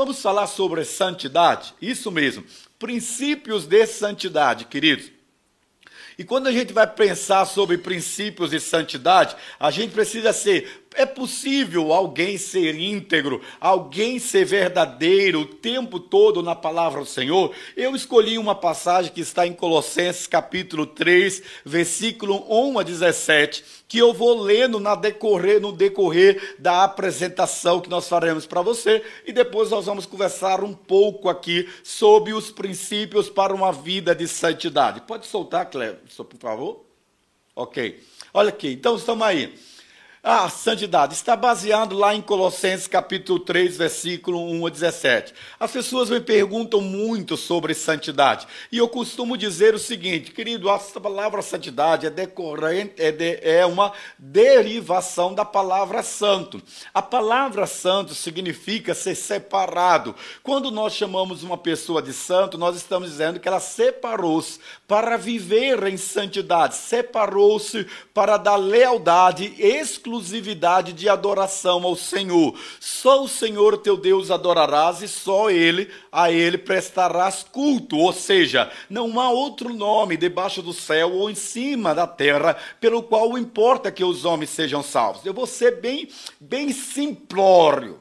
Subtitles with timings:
[0.00, 1.74] Vamos falar sobre santidade?
[1.78, 2.42] Isso mesmo,
[2.78, 5.12] princípios de santidade, queridos.
[6.16, 11.06] E quando a gente vai pensar sobre princípios de santidade, a gente precisa ser é
[11.06, 17.54] possível alguém ser íntegro, alguém ser verdadeiro o tempo todo na palavra do Senhor?
[17.76, 23.98] Eu escolhi uma passagem que está em Colossenses capítulo 3, versículo 1 a 17, que
[23.98, 29.32] eu vou lendo na decorrer, no decorrer da apresentação que nós faremos para você e
[29.32, 35.02] depois nós vamos conversar um pouco aqui sobre os princípios para uma vida de santidade.
[35.02, 36.84] Pode soltar, Cleber, por favor?
[37.54, 38.00] Ok.
[38.32, 39.52] Olha aqui, então estamos aí.
[40.22, 45.32] A santidade está baseado lá em Colossenses capítulo 3, versículo 1 a 17.
[45.58, 48.46] As pessoas me perguntam muito sobre santidade.
[48.70, 53.64] E eu costumo dizer o seguinte, querido, a palavra santidade é decorrente, é, de, é
[53.64, 56.62] uma derivação da palavra santo.
[56.92, 60.14] A palavra santo significa ser separado.
[60.42, 65.82] Quando nós chamamos uma pessoa de santo, nós estamos dizendo que ela separou-se para viver
[65.86, 72.58] em santidade, separou-se para dar lealdade exclusiva exclusividade de adoração ao Senhor.
[72.80, 77.96] Só o Senhor teu Deus adorarás e só ele, a ele prestarás culto.
[77.96, 83.02] Ou seja, não há outro nome debaixo do céu ou em cima da terra pelo
[83.02, 85.24] qual importa que os homens sejam salvos.
[85.24, 86.08] Eu vou ser bem,
[86.40, 88.00] bem simplório.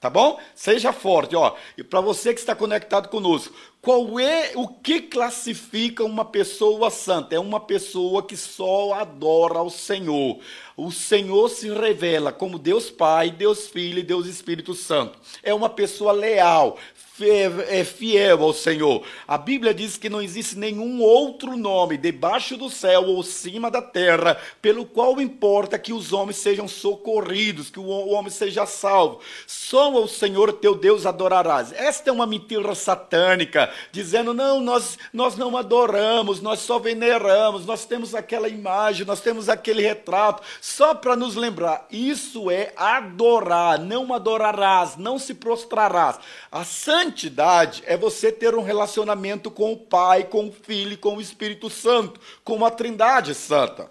[0.00, 0.38] Tá bom?
[0.54, 1.56] Seja forte, ó.
[1.76, 7.34] E para você que está conectado conosco, qual é o que classifica uma pessoa santa?
[7.34, 10.38] É uma pessoa que só adora ao Senhor.
[10.76, 15.18] O Senhor se revela como Deus Pai, Deus Filho e Deus Espírito Santo.
[15.42, 16.78] É uma pessoa leal,
[17.20, 19.02] é fiel ao Senhor.
[19.26, 23.82] A Bíblia diz que não existe nenhum outro nome debaixo do céu ou cima da
[23.82, 29.20] terra pelo qual importa que os homens sejam socorridos, que o homem seja salvo.
[29.46, 31.72] Só ao Senhor teu Deus adorarás.
[31.72, 37.84] Esta é uma mentira satânica, dizendo: não, nós, nós não adoramos, nós só veneramos, nós
[37.84, 41.86] temos aquela imagem, nós temos aquele retrato, só para nos lembrar.
[41.90, 46.18] Isso é adorar, não adorarás, não se prostrarás.
[46.50, 51.16] A santidade Santidade é você ter um relacionamento com o Pai, com o Filho com
[51.16, 53.90] o Espírito Santo, com a Trindade Santa.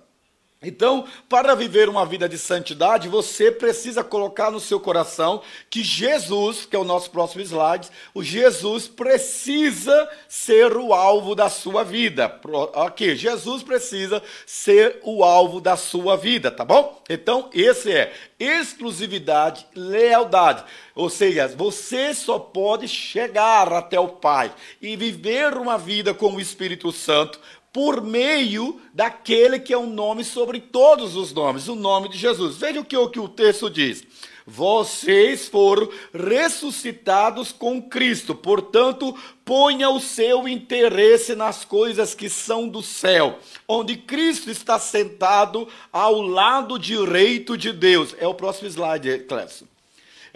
[0.59, 6.66] Então, para viver uma vida de santidade, você precisa colocar no seu coração que Jesus,
[6.66, 12.41] que é o nosso próximo slide, o Jesus precisa ser o alvo da sua vida.
[12.73, 17.03] Aqui, Jesus precisa ser o alvo da sua vida, tá bom?
[17.07, 20.63] Então, esse é exclusividade, lealdade.
[20.96, 24.51] Ou seja, você só pode chegar até o Pai
[24.81, 27.40] e viver uma vida com o Espírito Santo
[27.78, 32.58] por meio daquele que é um nome sobre todos os nomes, o nome de Jesus.
[32.58, 34.04] Veja o que, o que o texto diz.
[34.48, 39.16] Vocês foram ressuscitados com Cristo, portanto,
[39.46, 46.20] ponha o seu interesse nas coisas que são do céu, onde Cristo está sentado ao
[46.20, 48.16] lado direito de Deus.
[48.18, 49.68] É o próximo slide, Clécio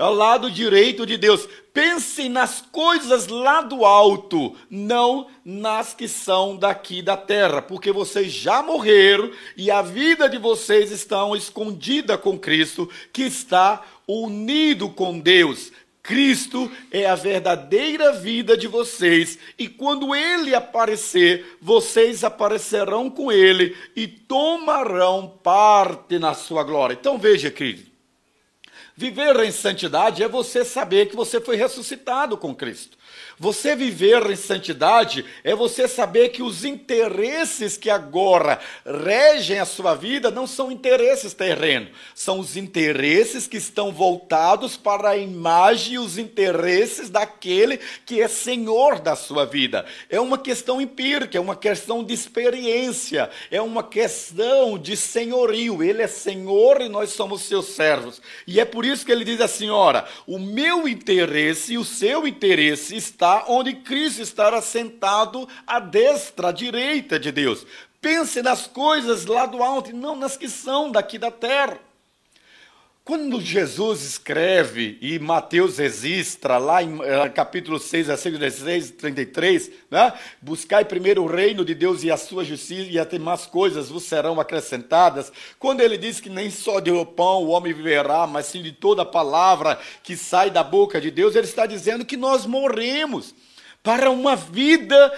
[0.01, 1.47] ao lado direito de Deus.
[1.73, 8.31] Pensem nas coisas lá do alto, não nas que são daqui da terra, porque vocês
[8.31, 15.19] já morreram e a vida de vocês está escondida com Cristo, que está unido com
[15.19, 15.71] Deus.
[16.03, 23.77] Cristo é a verdadeira vida de vocês, e quando ele aparecer, vocês aparecerão com ele
[23.95, 26.97] e tomarão parte na sua glória.
[26.99, 27.90] Então veja, querido,
[29.01, 32.95] Viver em santidade é você saber que você foi ressuscitado com Cristo.
[33.41, 39.95] Você viver em santidade é você saber que os interesses que agora regem a sua
[39.95, 45.97] vida não são interesses terrenos, são os interesses que estão voltados para a imagem e
[45.97, 49.87] os interesses daquele que é senhor da sua vida.
[50.07, 55.81] É uma questão empírica, é uma questão de experiência, é uma questão de senhorio.
[55.81, 58.21] Ele é senhor e nós somos seus servos.
[58.45, 62.27] E é por isso que ele diz assim: ora, o meu interesse e o seu
[62.27, 67.65] interesse está onde Cristo estará sentado à destra, à direita de Deus.
[67.99, 71.79] Pense nas coisas lá do alto e não nas que são daqui da terra.
[73.11, 80.13] Quando Jesus escreve e Mateus registra lá em uh, capítulo 6, versículo 16 33, né?
[80.41, 84.03] buscai primeiro o reino de Deus e a sua justiça e as demais coisas vos
[84.03, 85.29] serão acrescentadas.
[85.59, 89.03] Quando ele diz que nem só de pão o homem viverá, mas sim de toda
[89.03, 93.35] palavra que sai da boca de Deus, ele está dizendo que nós morremos
[93.83, 95.11] para uma vida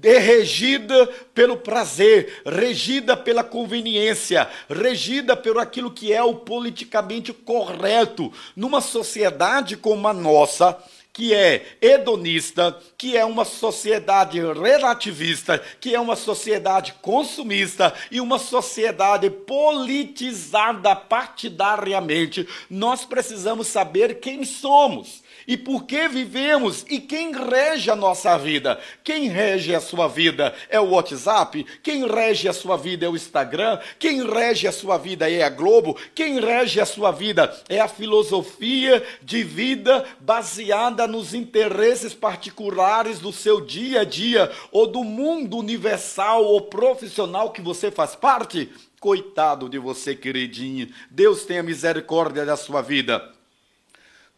[0.00, 8.32] regida pelo prazer, regida pela conveniência, regida pelo aquilo que é o politicamente correto.
[8.54, 10.78] Numa sociedade como a nossa,
[11.12, 18.38] que é hedonista, que é uma sociedade relativista, que é uma sociedade consumista e uma
[18.38, 27.90] sociedade politizada partidariamente, nós precisamos saber quem somos e por que vivemos e quem rege
[27.90, 28.78] a nossa vida.
[29.02, 33.16] Quem rege a sua vida é o WhatsApp, quem rege a sua vida é o
[33.16, 37.80] Instagram, quem rege a sua vida é a Globo, quem rege a sua vida é
[37.80, 45.02] a filosofia de vida baseada nos interesses particulares do seu dia a dia ou do
[45.02, 48.70] mundo universal ou profissional que você faz parte.
[49.00, 50.88] Coitado de você, queridinho.
[51.10, 53.37] Deus tenha misericórdia da sua vida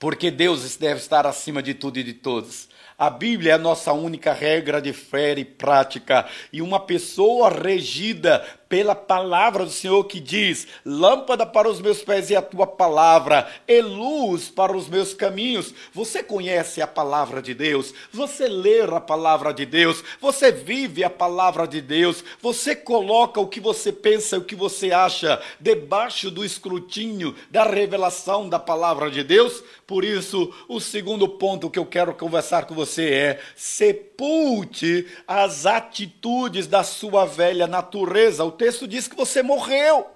[0.00, 2.70] porque Deus deve estar acima de tudo e de todos.
[2.98, 8.44] A Bíblia é a nossa única regra de fé e prática, e uma pessoa regida
[8.70, 13.50] pela palavra do Senhor que diz: Lâmpada para os meus pés e a tua palavra,
[13.66, 15.74] e luz para os meus caminhos.
[15.92, 21.10] Você conhece a palavra de Deus, você lê a palavra de Deus, você vive a
[21.10, 26.30] palavra de Deus, você coloca o que você pensa e o que você acha debaixo
[26.30, 29.64] do escrutínio da revelação da palavra de Deus.
[29.84, 36.68] Por isso, o segundo ponto que eu quero conversar com você é: sepulte as atitudes
[36.68, 38.44] da sua velha natureza.
[38.44, 40.06] O texto diz que você morreu.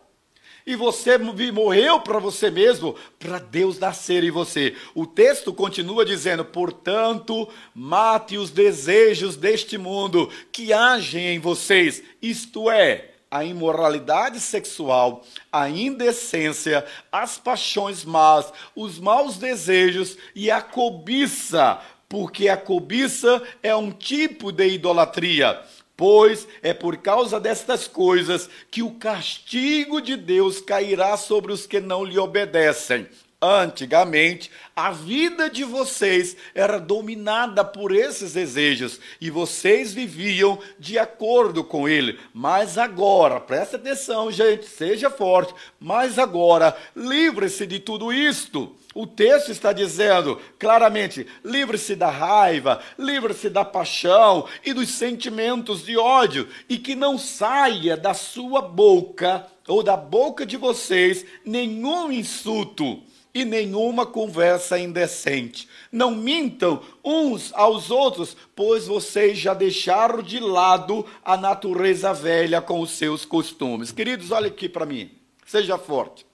[0.67, 4.75] E você morreu para você mesmo, para Deus nascer em você.
[4.94, 12.70] O texto continua dizendo: portanto, mate os desejos deste mundo que agem em vocês, isto
[12.70, 21.79] é, a imoralidade sexual, a indecência, as paixões más, os maus desejos e a cobiça,
[22.08, 25.62] porque a cobiça é um tipo de idolatria.
[25.96, 31.81] Pois é por causa destas coisas que o castigo de Deus cairá sobre os que
[31.81, 33.06] não lhe obedecem.
[33.41, 41.62] Antigamente, a vida de vocês era dominada por esses desejos e vocês viviam de acordo
[41.62, 42.19] com ele.
[42.32, 45.55] Mas agora, presta atenção, gente, seja forte.
[45.79, 48.75] Mas agora, livre-se de tudo isto.
[48.94, 55.96] O texto está dizendo claramente: livre-se da raiva, livre-se da paixão e dos sentimentos de
[55.96, 63.02] ódio, e que não saia da sua boca ou da boca de vocês nenhum insulto
[63.35, 65.69] e nenhuma conversa indecente.
[65.91, 72.81] Não mintam uns aos outros, pois vocês já deixaram de lado a natureza velha com
[72.81, 73.91] os seus costumes.
[73.91, 75.11] Queridos, olha aqui para mim.
[75.44, 76.25] Seja forte.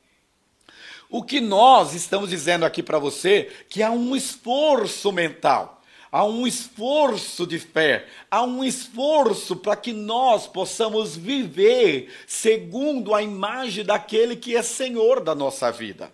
[1.10, 6.46] O que nós estamos dizendo aqui para você que há um esforço mental, há um
[6.46, 14.36] esforço de fé, há um esforço para que nós possamos viver segundo a imagem daquele
[14.36, 16.12] que é Senhor da nossa vida.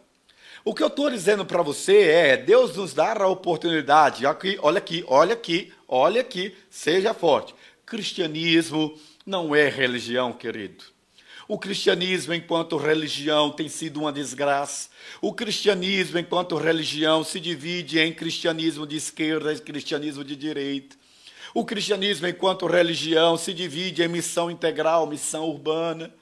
[0.64, 4.26] O que eu estou dizendo para você é: Deus nos dá a oportunidade.
[4.26, 7.54] Aqui, olha aqui, olha aqui, olha aqui, seja forte.
[7.84, 10.95] Cristianismo não é religião, querido.
[11.48, 14.88] O cristianismo, enquanto religião, tem sido uma desgraça.
[15.20, 20.96] O cristianismo, enquanto religião, se divide em cristianismo de esquerda e cristianismo de direita.
[21.54, 26.12] O cristianismo, enquanto religião, se divide em missão integral, missão urbana.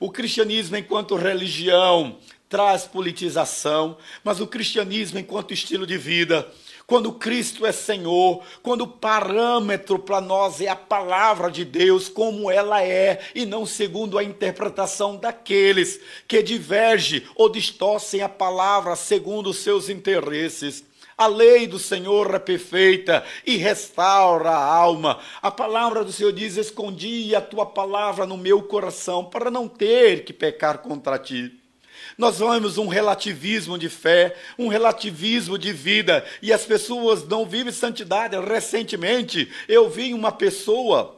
[0.00, 2.18] O cristianismo, enquanto religião,
[2.48, 6.46] traz politização, mas o cristianismo, enquanto estilo de vida,
[6.92, 12.50] quando Cristo é Senhor, quando o parâmetro para nós é a palavra de Deus, como
[12.50, 19.48] ela é, e não segundo a interpretação daqueles que divergem ou distorcem a palavra segundo
[19.48, 20.84] os seus interesses.
[21.16, 25.18] A lei do Senhor é perfeita e restaura a alma.
[25.40, 30.26] A palavra do Senhor diz: Escondi a tua palavra no meu coração para não ter
[30.26, 31.61] que pecar contra ti.
[32.16, 37.72] Nós vemos um relativismo de fé, um relativismo de vida, e as pessoas não vivem
[37.72, 38.38] santidade.
[38.38, 41.16] Recentemente, eu vi uma pessoa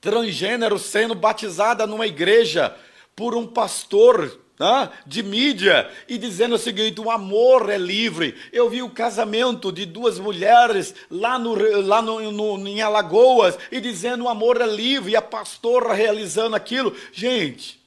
[0.00, 2.74] transgênero sendo batizada numa igreja
[3.14, 8.34] por um pastor né, de mídia e dizendo o seguinte: o amor é livre.
[8.52, 13.80] Eu vi o casamento de duas mulheres lá, no, lá no, no, em Alagoas e
[13.80, 16.94] dizendo o amor é livre, e a pastora realizando aquilo.
[17.12, 17.81] Gente,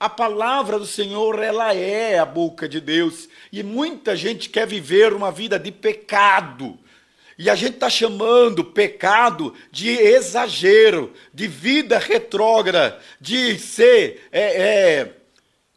[0.00, 3.28] a palavra do Senhor, ela é a boca de Deus.
[3.52, 6.78] E muita gente quer viver uma vida de pecado.
[7.36, 15.12] E a gente está chamando pecado de exagero, de vida retrógrada, de ser é, é,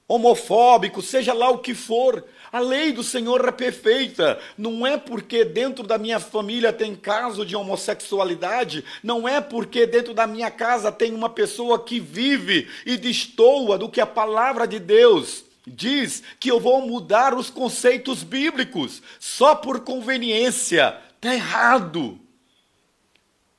[0.08, 2.26] homofóbico, seja lá o que for.
[2.54, 4.40] A lei do Senhor é perfeita.
[4.56, 10.14] Não é porque dentro da minha família tem caso de homossexualidade, não é porque dentro
[10.14, 14.78] da minha casa tem uma pessoa que vive e destoa do que a palavra de
[14.78, 20.96] Deus diz que eu vou mudar os conceitos bíblicos só por conveniência.
[21.16, 22.20] Está errado.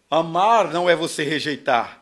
[0.08, 2.00] Amar não é você rejeitar.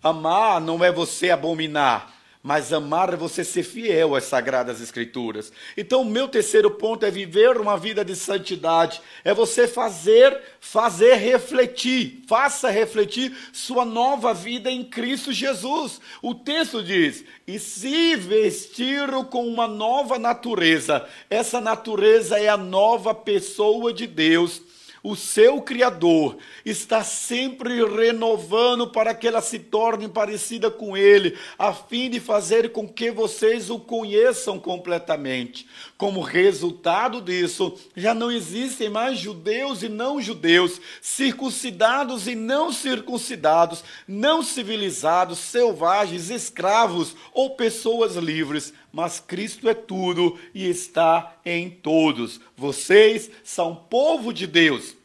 [0.00, 2.15] Amar não é você abominar.
[2.46, 5.52] Mas amar é você ser fiel às sagradas escrituras.
[5.76, 9.02] Então, o meu terceiro ponto é viver uma vida de santidade.
[9.24, 16.00] É você fazer, fazer refletir, faça refletir sua nova vida em Cristo Jesus.
[16.22, 21.04] O texto diz: "E se vestiram com uma nova natureza".
[21.28, 24.62] Essa natureza é a nova pessoa de Deus
[25.08, 31.72] o seu Criador está sempre renovando para que ela se torne parecida com Ele, a
[31.72, 35.68] fim de fazer com que vocês o conheçam completamente.
[35.98, 43.82] Como resultado disso, já não existem mais judeus e não judeus, circuncidados e não circuncidados,
[44.06, 52.40] não civilizados, selvagens, escravos ou pessoas livres mas Cristo é tudo e está em todos.
[52.56, 54.96] Vocês são povo de Deus.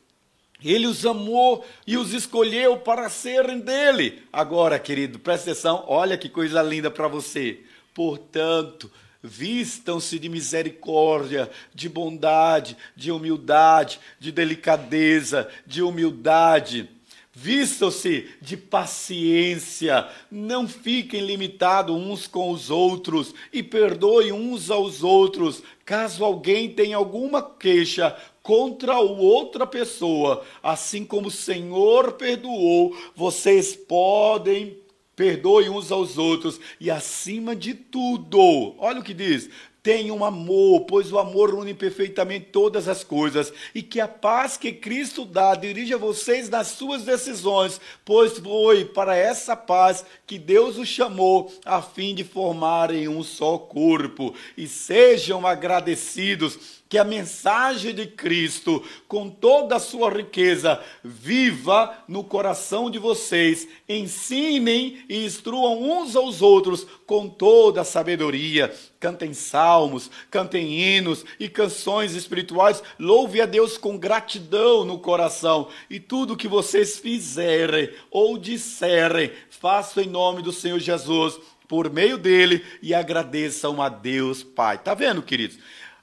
[0.64, 4.24] Ele os amou e os escolheu para serem dele.
[4.32, 7.60] Agora, querido, presta atenção, olha que coisa linda para você.
[7.94, 8.90] Portanto,
[9.24, 16.90] vistam-se de misericórdia, de bondade, de humildade, de delicadeza, de humildade.
[17.34, 25.63] Vistam-se de paciência, não fiquem limitados uns com os outros e perdoem uns aos outros,
[25.86, 34.81] caso alguém tenha alguma queixa contra outra pessoa, assim como o Senhor perdoou, vocês podem
[35.22, 39.51] perdoem uns aos outros e acima de tudo, olha o que diz:
[39.84, 44.72] Tenham amor, pois o amor une perfeitamente todas as coisas, e que a paz que
[44.72, 50.88] Cristo dá dirija vocês nas suas decisões, pois foi para essa paz que Deus os
[50.88, 54.34] chamou, a fim de formarem um só corpo.
[54.58, 62.22] E sejam agradecidos que a mensagem de Cristo, com toda a sua riqueza, viva no
[62.22, 63.66] coração de vocês.
[63.88, 68.76] Ensinem e instruam uns aos outros com toda a sabedoria.
[69.00, 72.84] Cantem salmos, cantem hinos e canções espirituais.
[73.00, 75.70] Louve a Deus com gratidão no coração.
[75.90, 82.18] E tudo que vocês fizerem ou disserem, façam em nome do Senhor Jesus, por meio
[82.18, 84.78] dele, e agradeçam a Deus Pai.
[84.78, 85.58] Tá vendo, queridos?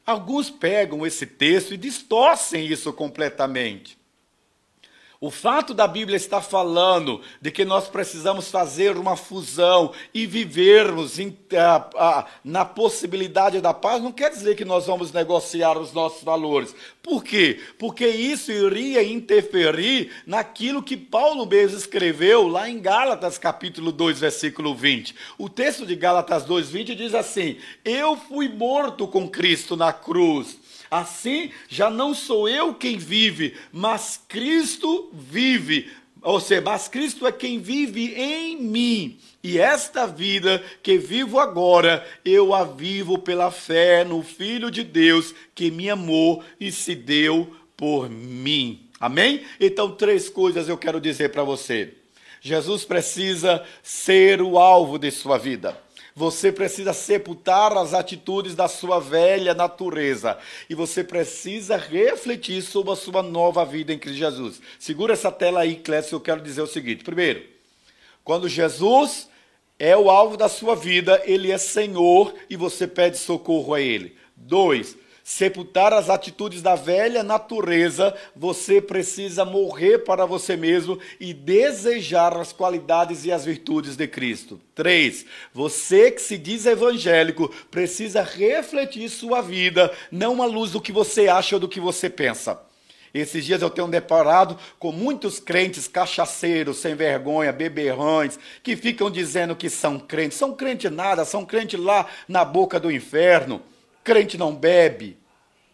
[0.08, 3.97] Alguns pegam esse texto e distorcem isso completamente.
[5.20, 11.18] O fato da Bíblia estar falando de que nós precisamos fazer uma fusão e vivermos
[11.18, 15.92] em, a, a, na possibilidade da paz não quer dizer que nós vamos negociar os
[15.92, 16.72] nossos valores.
[17.02, 17.58] Por quê?
[17.80, 24.72] Porque isso iria interferir naquilo que Paulo mesmo escreveu lá em Gálatas, capítulo 2, versículo
[24.72, 25.16] 20.
[25.36, 30.56] O texto de Gálatas 2, 20 diz assim: Eu fui morto com Cristo na cruz.
[30.90, 35.90] Assim, já não sou eu quem vive, mas Cristo vive.
[36.22, 39.18] Ou seja, mas Cristo é quem vive em mim.
[39.42, 45.34] E esta vida que vivo agora, eu a vivo pela fé no Filho de Deus
[45.54, 48.88] que me amou e se deu por mim.
[49.00, 49.44] Amém?
[49.60, 51.94] Então, três coisas eu quero dizer para você.
[52.40, 55.80] Jesus precisa ser o alvo de sua vida.
[56.18, 60.36] Você precisa sepultar as atitudes da sua velha natureza.
[60.68, 64.60] E você precisa refletir sobre a sua nova vida em Cristo Jesus.
[64.80, 67.04] Segura essa tela aí, Clécio, eu quero dizer o seguinte.
[67.04, 67.44] Primeiro,
[68.24, 69.28] quando Jesus
[69.78, 74.16] é o alvo da sua vida, ele é Senhor e você pede socorro a ele.
[74.34, 74.96] Dois,
[75.28, 82.50] sepultar as atitudes da velha natureza, você precisa morrer para você mesmo e desejar as
[82.50, 84.58] qualidades e as virtudes de Cristo.
[84.74, 85.26] 3.
[85.52, 91.28] Você que se diz evangélico precisa refletir sua vida, não à luz do que você
[91.28, 92.58] acha ou do que você pensa.
[93.12, 99.54] Esses dias eu tenho deparado com muitos crentes cachaceiros, sem vergonha, beberrões, que ficam dizendo
[99.54, 100.38] que são crentes.
[100.38, 103.62] São crente nada, são crente lá na boca do inferno.
[104.08, 105.18] Crente não bebe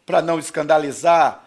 [0.04, 1.44] para não escandalizar.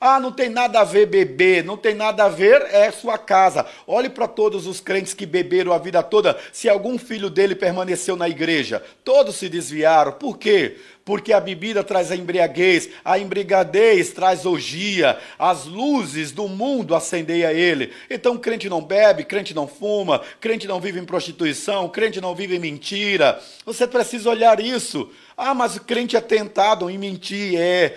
[0.00, 3.64] Ah, não tem nada a ver beber, não tem nada a ver, é sua casa.
[3.86, 8.16] Olhe para todos os crentes que beberam a vida toda, se algum filho dele permaneceu
[8.16, 8.82] na igreja.
[9.04, 10.14] Todos se desviaram.
[10.14, 10.78] Por quê?
[11.06, 17.44] Porque a bebida traz a embriaguez, a embriaguez traz orgia, as luzes do mundo acendem
[17.44, 17.92] a ele.
[18.10, 22.56] Então, crente não bebe, crente não fuma, crente não vive em prostituição, crente não vive
[22.56, 23.40] em mentira.
[23.64, 25.08] Você precisa olhar isso.
[25.36, 27.96] Ah, mas o crente é tentado em mentir, é.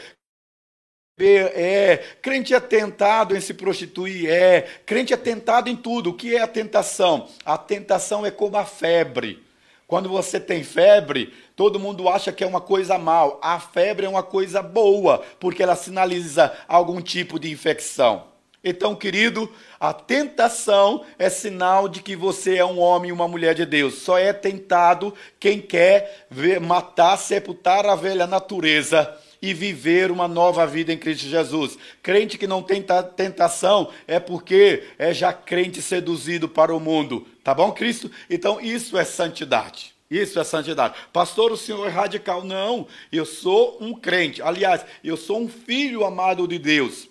[1.19, 6.11] É, crente é tentado em se prostituir, é, crente é tentado em tudo.
[6.11, 7.27] O que é a tentação?
[7.43, 9.48] A tentação é como a febre.
[9.89, 13.39] Quando você tem febre, todo mundo acha que é uma coisa mal.
[13.41, 18.25] A febre é uma coisa boa, porque ela sinaliza algum tipo de infecção.
[18.63, 23.55] Então, querido, a tentação é sinal de que você é um homem e uma mulher
[23.55, 23.95] de Deus.
[23.95, 30.65] Só é tentado quem quer ver, matar, sepultar a velha natureza e viver uma nova
[30.67, 31.77] vida em Cristo Jesus.
[32.01, 32.83] Crente que não tem
[33.15, 37.25] tentação é porque é já crente seduzido para o mundo.
[37.43, 38.11] Tá bom, Cristo?
[38.29, 39.93] Então isso é santidade.
[40.09, 40.95] Isso é santidade.
[41.13, 42.43] Pastor, o senhor é radical.
[42.43, 44.41] Não, eu sou um crente.
[44.41, 47.07] Aliás, eu sou um filho amado de Deus.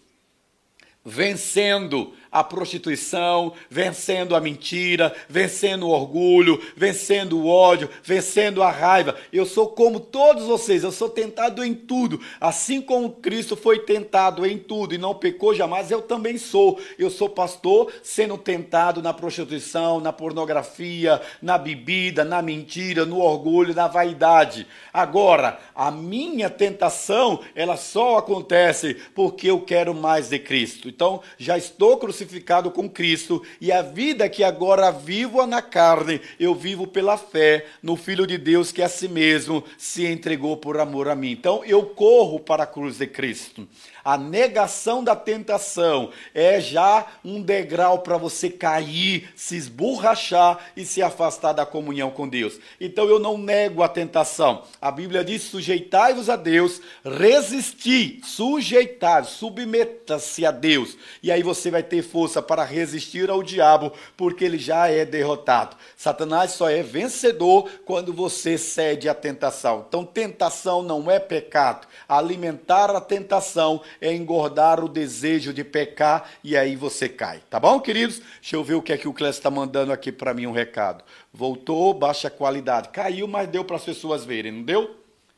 [1.04, 9.16] Vencendo a prostituição, vencendo a mentira, vencendo o orgulho, vencendo o ódio, vencendo a raiva.
[9.32, 12.20] Eu sou como todos vocês, eu sou tentado em tudo.
[12.40, 16.78] Assim como Cristo foi tentado em tudo e não pecou jamais, eu também sou.
[16.98, 23.74] Eu sou pastor sendo tentado na prostituição, na pornografia, na bebida, na mentira, no orgulho,
[23.74, 24.66] na vaidade.
[24.92, 30.88] Agora, a minha tentação, ela só acontece porque eu quero mais de Cristo.
[30.88, 36.20] Então, já estou crucificado crucificado com Cristo, e a vida que agora vivo na carne,
[36.38, 40.80] eu vivo pela fé no Filho de Deus que a si mesmo se entregou por
[40.80, 41.30] amor a mim.
[41.30, 43.68] Então eu corro para a cruz de Cristo.
[44.08, 51.02] A negação da tentação é já um degrau para você cair, se esborrachar e se
[51.02, 52.58] afastar da comunhão com Deus.
[52.80, 54.62] Então eu não nego a tentação.
[54.80, 60.96] A Bíblia diz: sujeitai-vos a Deus, resisti, sujeitar, submeta-se a Deus.
[61.22, 65.76] E aí você vai ter força para resistir ao diabo, porque ele já é derrotado.
[65.98, 69.84] Satanás só é vencedor quando você cede à tentação.
[69.86, 71.86] Então, tentação não é pecado.
[72.08, 77.40] Alimentar a tentação é engordar o desejo de pecar e aí você cai.
[77.50, 78.20] Tá bom, queridos?
[78.40, 80.52] Deixa eu ver o que é que o Clécio está mandando aqui para mim um
[80.52, 81.04] recado.
[81.32, 82.88] Voltou, baixa qualidade.
[82.88, 84.96] Caiu, mas deu para as pessoas verem, não deu?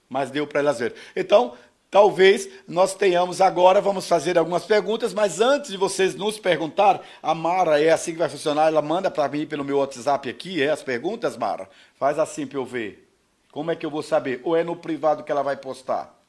[0.09, 0.97] Mas deu para elas verem.
[1.15, 1.55] Então,
[1.91, 7.35] Talvez nós tenhamos agora, vamos fazer algumas perguntas, mas antes de vocês nos perguntar, a
[7.35, 10.71] Mara é assim que vai funcionar, ela manda para mim pelo meu WhatsApp aqui, é
[10.71, 11.69] as perguntas, Mara?
[11.99, 13.09] Faz assim para eu ver.
[13.51, 14.41] Como é que eu vou saber?
[14.45, 16.20] Ou é no privado que ela vai postar?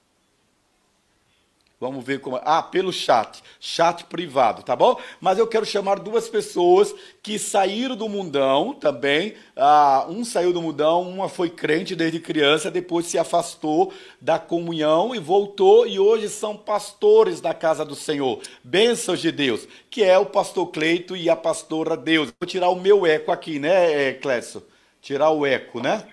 [1.81, 2.39] Vamos ver como.
[2.43, 3.41] Ah, pelo chat.
[3.59, 5.01] Chat privado, tá bom?
[5.19, 9.33] Mas eu quero chamar duas pessoas que saíram do mundão também.
[9.55, 13.91] Ah, um saiu do mundão, uma foi crente desde criança, depois se afastou
[14.21, 18.39] da comunhão e voltou, e hoje são pastores da casa do Senhor.
[18.63, 22.31] Bênçãos de Deus, que é o pastor Cleito e a pastora Deus.
[22.39, 24.61] Vou tirar o meu eco aqui, né, Clécio?
[25.01, 26.05] Tirar o eco, né?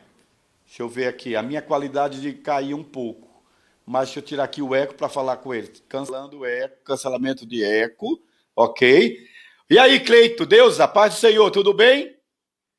[0.66, 1.36] Deixa eu ver aqui.
[1.36, 3.27] A minha qualidade de cair um pouco
[3.88, 5.72] mas deixa eu tirar aqui o eco para falar com ele.
[5.88, 8.22] Cancelando o eco, cancelamento de eco,
[8.54, 9.18] ok?
[9.70, 12.14] E aí, Cleito, Deus, a paz do Senhor, tudo bem?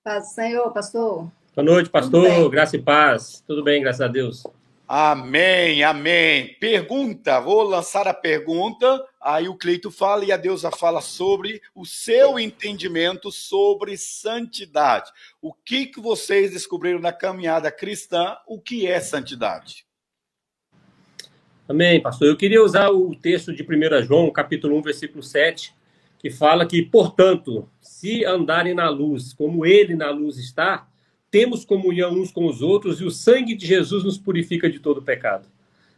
[0.04, 1.28] Paz do Senhor, pastor.
[1.56, 3.44] Boa noite, pastor, graça e paz.
[3.48, 4.44] Tudo bem, graças a Deus.
[4.88, 6.56] Amém, amém.
[6.60, 11.88] Pergunta, vou lançar a pergunta, aí o Cleito fala e a Deusa fala sobre o
[11.88, 15.12] seu entendimento sobre santidade.
[15.42, 19.89] O que, que vocês descobriram na caminhada cristã, o que é santidade?
[21.70, 22.28] Amém, pastor.
[22.28, 25.72] Eu queria usar o texto de 1 João, capítulo 1, versículo 7,
[26.18, 30.88] que fala que, portanto, se andarem na luz, como ele na luz está,
[31.30, 35.04] temos comunhão uns com os outros e o sangue de Jesus nos purifica de todo
[35.04, 35.48] pecado.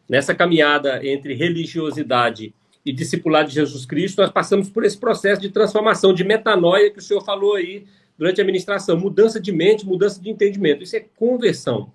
[0.10, 2.53] Nessa caminhada entre religiosidade
[2.86, 6.99] e discipular de Jesus Cristo, nós passamos por esse processo de transformação, de metanoia que
[6.99, 7.86] o senhor falou aí
[8.17, 10.84] durante a ministração, mudança de mente, mudança de entendimento.
[10.84, 11.93] Isso é conversão.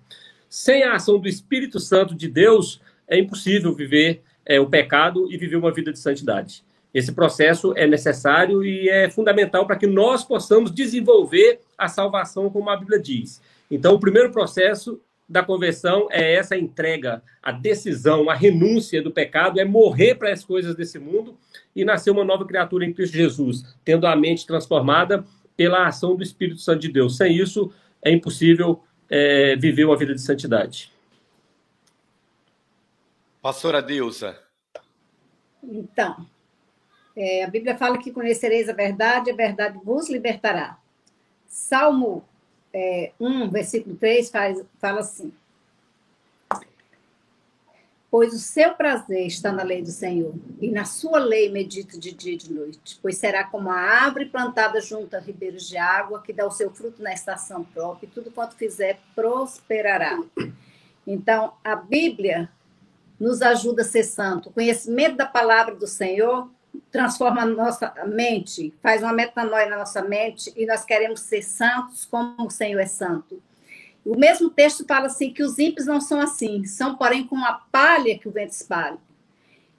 [0.49, 5.37] Sem a ação do Espírito Santo de Deus, é impossível viver é, o pecado e
[5.37, 6.63] viver uma vida de santidade.
[6.93, 12.69] Esse processo é necessário e é fundamental para que nós possamos desenvolver a salvação, como
[12.69, 13.41] a Bíblia diz.
[13.69, 19.59] Então, o primeiro processo da conversão é essa entrega, a decisão, a renúncia do pecado,
[19.59, 21.37] é morrer para as coisas desse mundo
[21.75, 26.23] e nascer uma nova criatura em Cristo Jesus, tendo a mente transformada pela ação do
[26.23, 27.17] Espírito Santo de Deus.
[27.17, 30.91] Sem isso, é impossível é, viver uma vida de santidade.
[33.47, 34.37] Pastora Deusa.
[35.63, 36.27] Então,
[37.15, 40.77] é, a Bíblia fala que conhecereis a verdade, a verdade vos libertará.
[41.47, 42.25] Salmo
[42.73, 45.31] é, 1, versículo 3, faz, fala assim:
[48.11, 52.11] Pois o seu prazer está na lei do Senhor, e na sua lei medita de
[52.11, 52.99] dia e de noite.
[53.01, 56.69] Pois será como a árvore plantada junto a ribeiros de água, que dá o seu
[56.69, 60.21] fruto na estação própria, e tudo quanto fizer prosperará.
[61.07, 62.51] Então, a Bíblia
[63.19, 64.49] nos ajuda a ser santo.
[64.49, 66.49] O conhecimento da palavra do Senhor
[66.91, 72.05] transforma a nossa mente, faz uma metanoia na nossa mente e nós queremos ser santos
[72.05, 73.41] como o Senhor é santo.
[74.05, 77.61] O mesmo texto fala assim que os ímpios não são assim, são, porém, como a
[77.71, 78.97] palha que o vento espalha.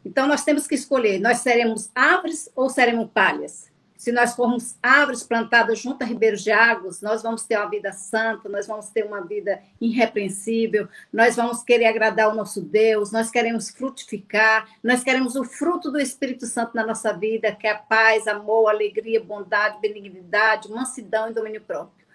[0.05, 3.70] Então, nós temos que escolher: nós seremos árvores ou seremos palhas?
[3.98, 7.92] Se nós formos árvores plantadas junto a ribeiros de águas, nós vamos ter uma vida
[7.92, 13.28] santa, nós vamos ter uma vida irrepreensível, nós vamos querer agradar o nosso Deus, nós
[13.28, 17.78] queremos frutificar, nós queremos o fruto do Espírito Santo na nossa vida, que é a
[17.78, 22.06] paz, amor, alegria, bondade, benignidade, mansidão e domínio próprio.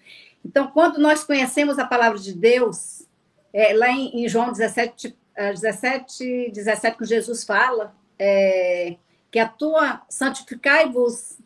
[0.45, 3.05] Então, quando nós conhecemos a palavra de Deus,
[3.51, 8.95] é, lá em, em, João 17, 17, 17, que Jesus fala, é,
[9.29, 11.42] que a tua santificai-vos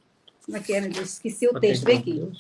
[0.48, 0.88] como é que era?
[0.88, 2.32] Eu esqueci o texto, vem aqui.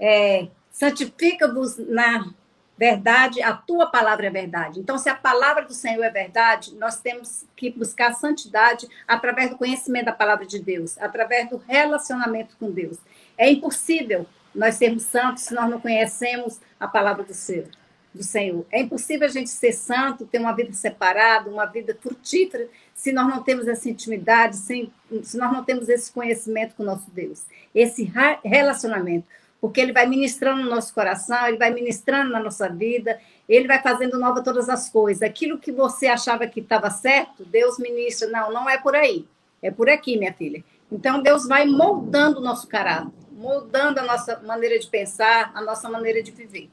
[0.00, 2.32] É, Santifica-vos na
[2.76, 4.80] verdade, a tua palavra é verdade.
[4.80, 9.56] Então, se a palavra do Senhor é verdade, nós temos que buscar santidade através do
[9.56, 12.98] conhecimento da palavra de Deus, através do relacionamento com Deus.
[13.38, 17.68] É impossível nós sermos santos se nós não conhecemos a palavra do Senhor
[18.16, 18.66] do Senhor.
[18.72, 23.28] É impossível a gente ser santo, ter uma vida separada, uma vida frutífera, se nós
[23.28, 24.90] não temos essa intimidade, se,
[25.22, 28.10] se nós não temos esse conhecimento com o nosso Deus, esse
[28.42, 29.26] relacionamento.
[29.60, 33.80] Porque ele vai ministrando no nosso coração, ele vai ministrando na nossa vida, ele vai
[33.80, 35.22] fazendo nova todas as coisas.
[35.22, 38.28] Aquilo que você achava que estava certo, Deus ministra.
[38.28, 39.26] Não, não é por aí.
[39.62, 40.62] É por aqui, minha filha.
[40.92, 45.88] Então, Deus vai moldando o nosso caráter, moldando a nossa maneira de pensar, a nossa
[45.88, 46.70] maneira de viver.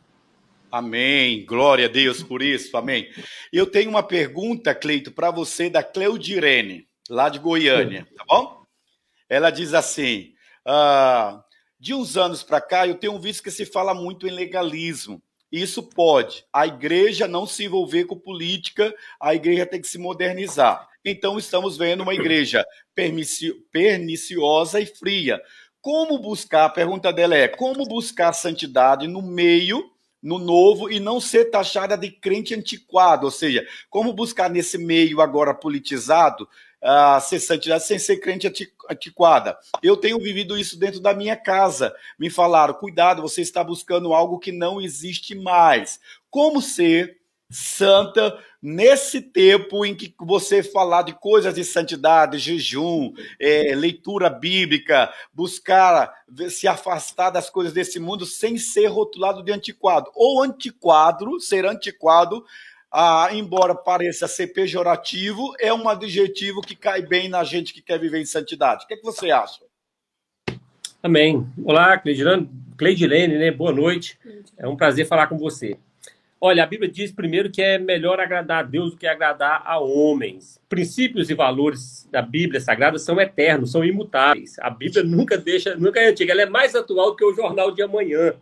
[0.73, 1.45] Amém.
[1.45, 2.75] Glória a Deus por isso.
[2.75, 3.07] Amém.
[3.51, 8.65] Eu tenho uma pergunta, Cleito, para você da Cleudirene, lá de Goiânia, tá bom?
[9.29, 10.33] Ela diz assim:
[10.65, 11.43] ah,
[11.79, 15.21] de uns anos para cá, eu tenho visto que se fala muito em legalismo.
[15.51, 16.43] Isso pode.
[16.51, 20.89] A igreja não se envolver com política, a igreja tem que se modernizar.
[21.05, 22.65] Então, estamos vendo uma igreja
[23.71, 25.39] perniciosa e fria.
[25.79, 26.65] Como buscar?
[26.65, 29.92] A pergunta dela é: como buscar santidade no meio
[30.23, 35.19] no novo e não ser taxada de crente antiquado, ou seja, como buscar nesse meio
[35.19, 36.47] agora politizado
[36.83, 38.47] uh, ser santidade sem ser crente
[38.89, 39.57] antiquada.
[39.81, 41.93] Eu tenho vivido isso dentro da minha casa.
[42.17, 45.99] Me falaram, cuidado, você está buscando algo que não existe mais.
[46.29, 47.17] Como ser
[47.53, 55.13] santa nesse tempo em que você falar de coisas de santidade, jejum, é, leitura bíblica,
[55.31, 56.11] buscar
[56.49, 60.09] se afastar das coisas desse mundo sem ser rotulado de antiquado.
[60.15, 62.43] Ou antiquadro, ser antiquado,
[62.91, 67.99] ah, embora pareça ser pejorativo, é um adjetivo que cai bem na gente que quer
[67.99, 68.85] viver em santidade.
[68.85, 69.61] O que, é que você acha?
[71.01, 71.45] Amém.
[71.65, 73.51] Olá, Cleidilene, né?
[73.51, 74.17] Boa noite.
[74.57, 75.77] É um prazer falar com você.
[76.45, 79.79] Olha, a Bíblia diz primeiro que é melhor agradar a Deus do que agradar a
[79.79, 80.59] homens.
[80.67, 84.59] Princípios e valores da Bíblia Sagrada são eternos, são imutáveis.
[84.59, 87.71] A Bíblia nunca deixa, nunca é antiga, ela é mais atual do que o jornal
[87.71, 88.33] de amanhã.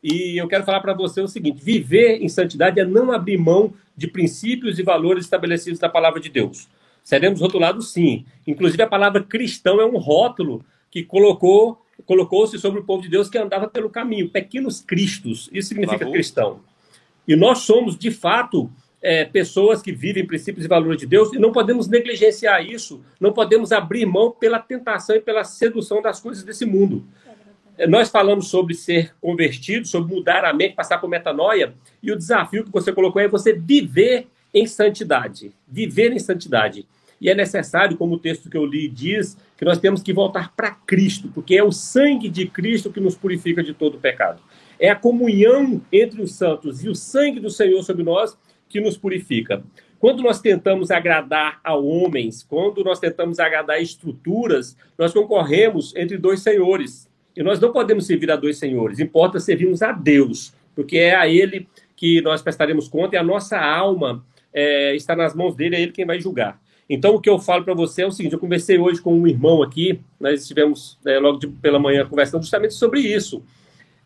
[0.00, 3.74] E eu quero falar para você o seguinte: viver em santidade é não abrir mão
[3.96, 6.68] de princípios e valores estabelecidos na palavra de Deus.
[7.02, 8.24] Seremos rotulados sim.
[8.46, 13.28] Inclusive a palavra cristão é um rótulo que colocou colocou-se sobre o povo de Deus
[13.28, 15.50] que andava pelo caminho, pequenos cristos.
[15.52, 16.60] Isso significa cristão.
[17.28, 18.70] E nós somos, de fato,
[19.02, 23.34] é, pessoas que vivem princípios e valores de Deus e não podemos negligenciar isso, não
[23.34, 27.04] podemos abrir mão pela tentação e pela sedução das coisas desse mundo.
[27.76, 32.16] É, nós falamos sobre ser convertido, sobre mudar a mente, passar por metanoia, e o
[32.16, 35.52] desafio que você colocou é você viver em santidade.
[35.68, 36.86] Viver em santidade.
[37.20, 40.52] E é necessário, como o texto que eu li diz, que nós temos que voltar
[40.56, 44.40] para Cristo, porque é o sangue de Cristo que nos purifica de todo pecado.
[44.78, 48.36] É a comunhão entre os santos e o sangue do Senhor sobre nós
[48.68, 49.62] que nos purifica.
[49.98, 56.40] Quando nós tentamos agradar a homens, quando nós tentamos agradar estruturas, nós concorremos entre dois
[56.40, 57.08] senhores.
[57.36, 61.28] E nós não podemos servir a dois senhores, importa servirmos a Deus, porque é a
[61.28, 65.80] Ele que nós prestaremos conta e a nossa alma é, está nas mãos dele, é
[65.80, 66.60] Ele quem vai julgar.
[66.88, 69.26] Então, o que eu falo para você é o seguinte: eu conversei hoje com um
[69.26, 73.42] irmão aqui, nós estivemos é, logo de, pela manhã conversando justamente sobre isso.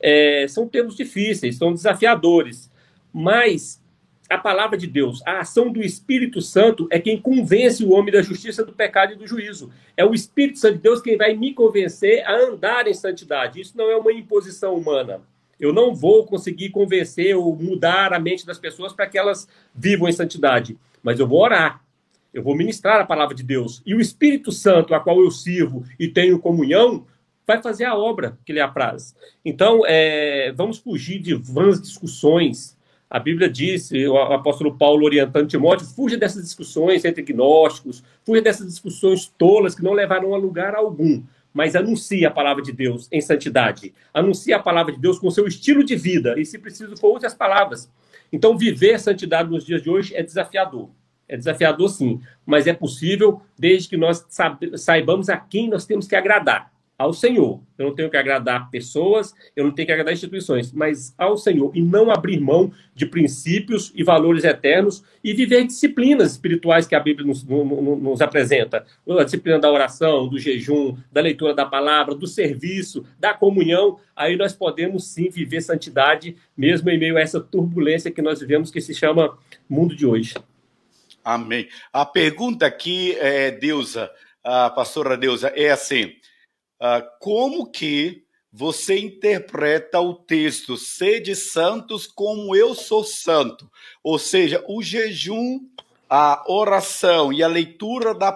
[0.03, 2.71] É, são termos difíceis, são desafiadores,
[3.13, 3.81] mas
[4.29, 8.23] a palavra de Deus, a ação do Espírito Santo é quem convence o homem da
[8.23, 9.71] justiça, do pecado e do juízo.
[9.97, 13.61] É o Espírito Santo de Deus quem vai me convencer a andar em santidade.
[13.61, 15.21] Isso não é uma imposição humana.
[15.61, 20.09] Eu não vou conseguir convencer ou mudar a mente das pessoas para que elas vivam
[20.09, 21.85] em santidade, mas eu vou orar.
[22.33, 23.83] Eu vou ministrar a palavra de Deus.
[23.85, 27.07] E o Espírito Santo, a qual eu sirvo e tenho comunhão,
[27.47, 29.15] vai fazer a obra que lhe apraz.
[29.45, 32.77] Então, é, vamos fugir de vãs discussões.
[33.11, 38.67] A Bíblia diz, o apóstolo Paulo orientando Timóteo, fuja dessas discussões entre gnósticos, fuja dessas
[38.67, 41.23] discussões tolas que não levarão a lugar algum.
[41.53, 43.93] mas anuncie a palavra de Deus em santidade.
[44.15, 47.35] Anuncie a palavra de Deus com seu estilo de vida, e se preciso, com outras
[47.35, 47.91] palavras.
[48.33, 50.89] Então, viver santidade nos dias de hoje é desafiador.
[51.29, 54.27] É desafiador, sim, mas é possível desde que nós
[54.77, 57.61] saibamos a quem nós temos que agradar ao Senhor.
[57.77, 61.73] Eu não tenho que agradar pessoas, eu não tenho que agradar instituições, mas ao Senhor.
[61.75, 67.01] E não abrir mão de princípios e valores eternos e viver disciplinas espirituais que a
[67.01, 68.87] Bíblia nos, nos, nos apresenta.
[69.09, 73.99] A disciplina da oração, do jejum, da leitura da palavra, do serviço, da comunhão.
[74.15, 78.71] Aí nós podemos sim viver santidade, mesmo em meio a essa turbulência que nós vivemos,
[78.71, 79.37] que se chama
[79.69, 80.35] mundo de hoje.
[81.25, 81.69] Amém.
[81.93, 84.11] A pergunta aqui, é, Deusa,
[84.45, 86.13] a pastora Deusa, é assim
[86.85, 93.71] ah, como que você interpreta o texto sede santos como eu sou santo?
[94.03, 95.61] Ou seja, o jejum,
[96.11, 98.31] a oração e a leitura da,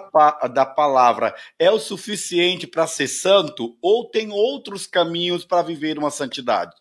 [0.47, 6.09] da palavra é o suficiente para ser santo ou tem outros caminhos para viver uma
[6.09, 6.73] santidade?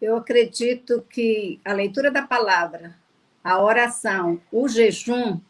[0.00, 2.96] Eu acredito que a leitura da palavra,
[3.42, 5.40] a oração, o jejum,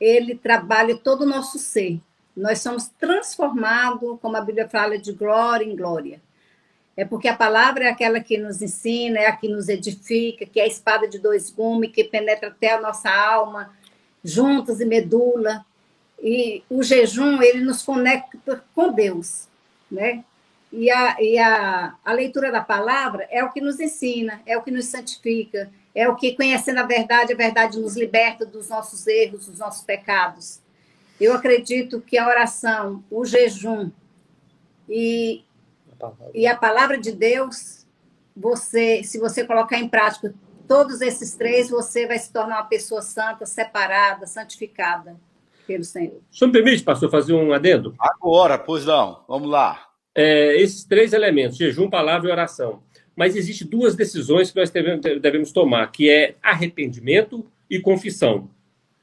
[0.00, 2.00] ele trabalha todo o nosso ser
[2.36, 6.20] nós somos transformados, como a Bíblia fala, de glória em glória.
[6.96, 10.60] É porque a palavra é aquela que nos ensina, é a que nos edifica, que
[10.60, 13.74] é a espada de dois gumes, que penetra até a nossa alma,
[14.22, 15.64] juntas e medula.
[16.22, 19.46] E o jejum, ele nos conecta com Deus,
[19.90, 20.24] né?
[20.72, 24.62] E, a, e a, a leitura da palavra é o que nos ensina, é o
[24.62, 29.06] que nos santifica, é o que, conhecendo a verdade, a verdade nos liberta dos nossos
[29.06, 30.58] erros, dos nossos pecados.
[31.20, 33.90] Eu acredito que a oração, o jejum
[34.88, 35.44] e,
[36.34, 37.86] e a palavra de Deus,
[38.36, 40.34] você, se você colocar em prática
[40.66, 45.16] todos esses três, você vai se tornar uma pessoa santa, separada, santificada
[45.66, 46.20] pelo Senhor.
[46.30, 47.94] O senhor me permite, pastor, fazer um adendo?
[47.98, 49.24] Agora, pois não.
[49.28, 49.88] Vamos lá.
[50.14, 52.82] É, esses três elementos, jejum, palavra e oração.
[53.16, 58.50] Mas existem duas decisões que nós devemos, devemos tomar, que é arrependimento e confissão.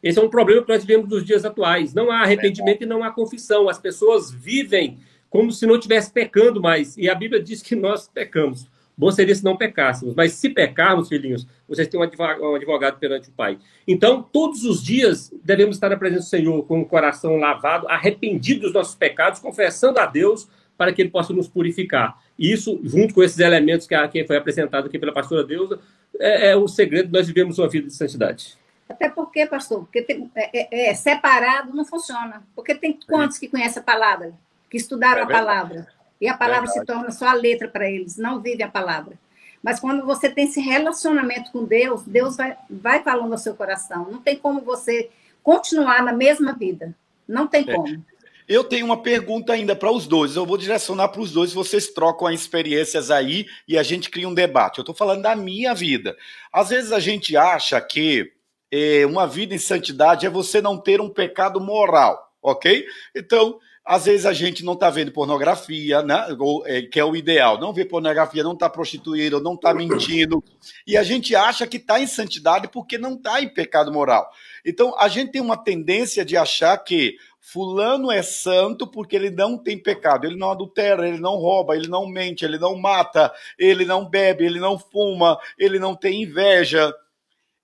[0.04, 1.94] Esse é um problema que nós vivemos nos dias atuais.
[1.94, 3.70] Não há arrependimento e não há confissão.
[3.70, 6.98] As pessoas vivem como se não estivesse pecando mais.
[6.98, 8.68] E a Bíblia diz que nós pecamos.
[8.98, 10.14] Bom seria se não pecássemos.
[10.14, 13.58] Mas se pecarmos, filhinhos, vocês têm um advogado, perante o Pai.
[13.88, 18.62] Então, todos os dias devemos estar na presença do Senhor com o coração lavado, arrependido
[18.62, 22.20] dos nossos pecados, confessando a Deus para que Ele possa nos purificar.
[22.38, 25.80] Isso, junto com esses elementos que, foi apresentado aqui pela pastora Deusa,
[26.20, 27.12] é, é o segredo.
[27.12, 28.61] Nós vivemos uma vida de santidade.
[28.92, 32.44] Até porque, pastor, porque tem, é, é, é, separado não funciona.
[32.54, 34.34] Porque tem quantos que conhecem a palavra,
[34.70, 35.88] que estudaram é a palavra,
[36.20, 39.18] e a palavra se torna só a letra para eles, não vivem a palavra.
[39.64, 44.10] Mas quando você tem esse relacionamento com Deus, Deus vai, vai falando ao seu coração.
[44.12, 45.10] Não tem como você
[45.42, 46.94] continuar na mesma vida.
[47.28, 48.04] Não tem como.
[48.48, 50.36] Eu tenho uma pergunta ainda para os dois.
[50.36, 54.28] Eu vou direcionar para os dois, vocês trocam as experiências aí e a gente cria
[54.28, 54.80] um debate.
[54.80, 56.18] Eu estou falando da minha vida.
[56.52, 58.34] Às vezes a gente acha que
[58.72, 62.86] é, uma vida em santidade é você não ter um pecado moral, ok?
[63.16, 66.28] Então, às vezes a gente não está vendo pornografia, né?
[66.40, 67.60] Ou, é, que é o ideal.
[67.60, 70.44] Não vê pornografia, não está prostituído, não está mentindo.
[70.86, 74.30] E a gente acha que está em santidade porque não está em pecado moral.
[74.66, 79.58] Então, a gente tem uma tendência de achar que Fulano é santo porque ele não
[79.58, 83.84] tem pecado, ele não adultera, ele não rouba, ele não mente, ele não mata, ele
[83.84, 86.94] não bebe, ele não fuma, ele não tem inveja.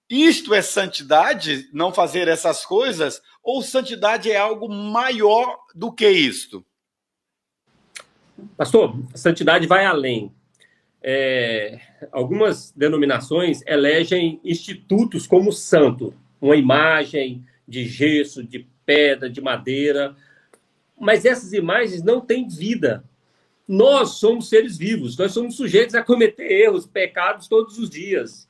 [0.10, 6.65] Isto é santidade, não fazer essas coisas, ou santidade é algo maior do que isto?
[8.56, 10.32] Pastor, santidade vai além.
[11.02, 11.80] É,
[12.12, 20.15] algumas denominações elegem institutos como santo, uma imagem de gesso, de pedra, de madeira,
[21.00, 23.04] mas essas imagens não têm vida.
[23.67, 28.48] Nós somos seres vivos, nós somos sujeitos a cometer erros, pecados todos os dias.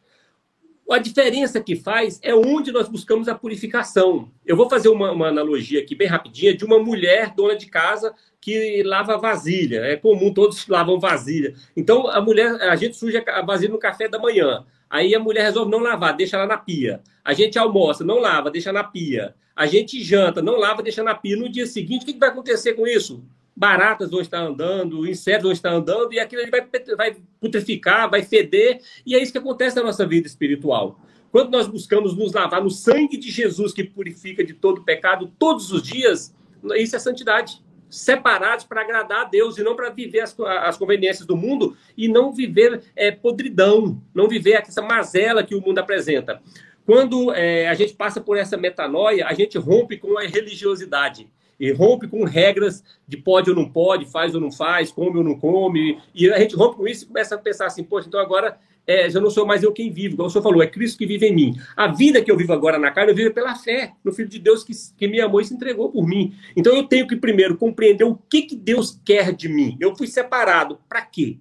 [0.89, 4.32] A diferença que faz é onde nós buscamos a purificação.
[4.45, 8.13] Eu vou fazer uma, uma, analogia aqui bem rapidinha de uma mulher dona de casa
[8.39, 9.82] que lava vasilha.
[9.82, 11.54] É comum, todos lavam vasilha.
[11.76, 14.65] Então, a mulher, a gente suja a vasilha no café da manhã.
[14.89, 17.02] Aí a mulher resolve não lavar, deixa ela na pia.
[17.23, 19.36] A gente almoça, não lava, deixa na pia.
[19.54, 21.36] A gente janta, não lava, deixa na pia.
[21.36, 23.21] No dia seguinte, o que vai acontecer com isso?
[23.58, 26.63] Baratas vão estar andando, insetos vão estar andando, e aquilo vai,
[26.96, 31.00] vai putreficar, vai feder, e é isso que acontece na nossa vida espiritual.
[31.32, 35.72] Quando nós buscamos nos lavar no sangue de Jesus, que purifica de todo pecado, todos
[35.72, 36.36] os dias,
[36.76, 37.65] isso é santidade.
[37.89, 42.08] Separados para agradar a Deus e não para viver as, as, conveniências do mundo e
[42.08, 46.41] não viver é, podridão, não viver essa mazela que o mundo apresenta.
[46.86, 51.72] Quando é, a gente passa por essa metanoia, a gente rompe com a religiosidade e
[51.72, 55.38] rompe com regras de pode ou não pode, faz ou não faz, come ou não
[55.38, 58.58] come, e a gente rompe com isso e começa a pensar assim, poxa, então agora
[58.88, 61.06] é, já não sou mais eu quem vivo, como o senhor falou, é Cristo que
[61.06, 61.60] vive em mim.
[61.76, 64.39] A vida que eu vivo agora na carne, eu vivo pela fé no Filho de
[64.39, 66.34] Deus que, que me amou e se entregou por mim.
[66.56, 69.78] Então eu tenho que primeiro compreender o que, que Deus quer de mim.
[69.82, 71.38] Eu fui separado, para quê?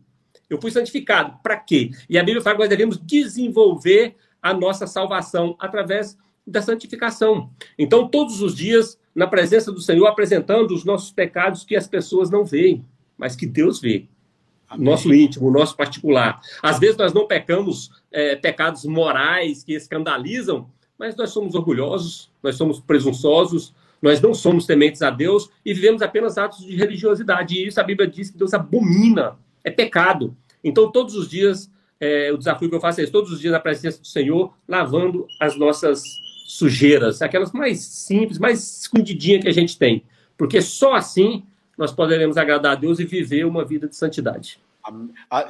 [0.51, 1.91] Eu fui santificado, para quê?
[2.11, 7.51] E a Bíblia fala que nós devemos desenvolver a nossa salvação através da santificação.
[7.79, 12.31] Então, todos os dias, na presença do Senhor, apresentando os nossos pecados que as pessoas
[12.31, 12.85] não veem,
[13.19, 14.07] mas que Deus vê.
[14.69, 14.85] Amém.
[14.85, 16.41] Nosso íntimo, nosso particular.
[16.63, 22.57] Às vezes nós não pecamos é, pecados morais que escandalizam, mas nós somos orgulhosos, nós
[22.57, 27.55] somos presunçosos, nós não somos tementes a Deus e vivemos apenas atos de religiosidade.
[27.55, 30.37] E isso a Bíblia diz que Deus abomina, é pecado.
[30.63, 33.53] Então, todos os dias, é, o desafio que eu faço é esse, todos os dias
[33.53, 36.03] na presença do Senhor, lavando as nossas
[36.47, 40.05] sujeiras, aquelas mais simples, mais escondidinhas que a gente tem.
[40.37, 41.45] Porque só assim
[41.77, 44.59] nós poderemos agradar a Deus e viver uma vida de santidade.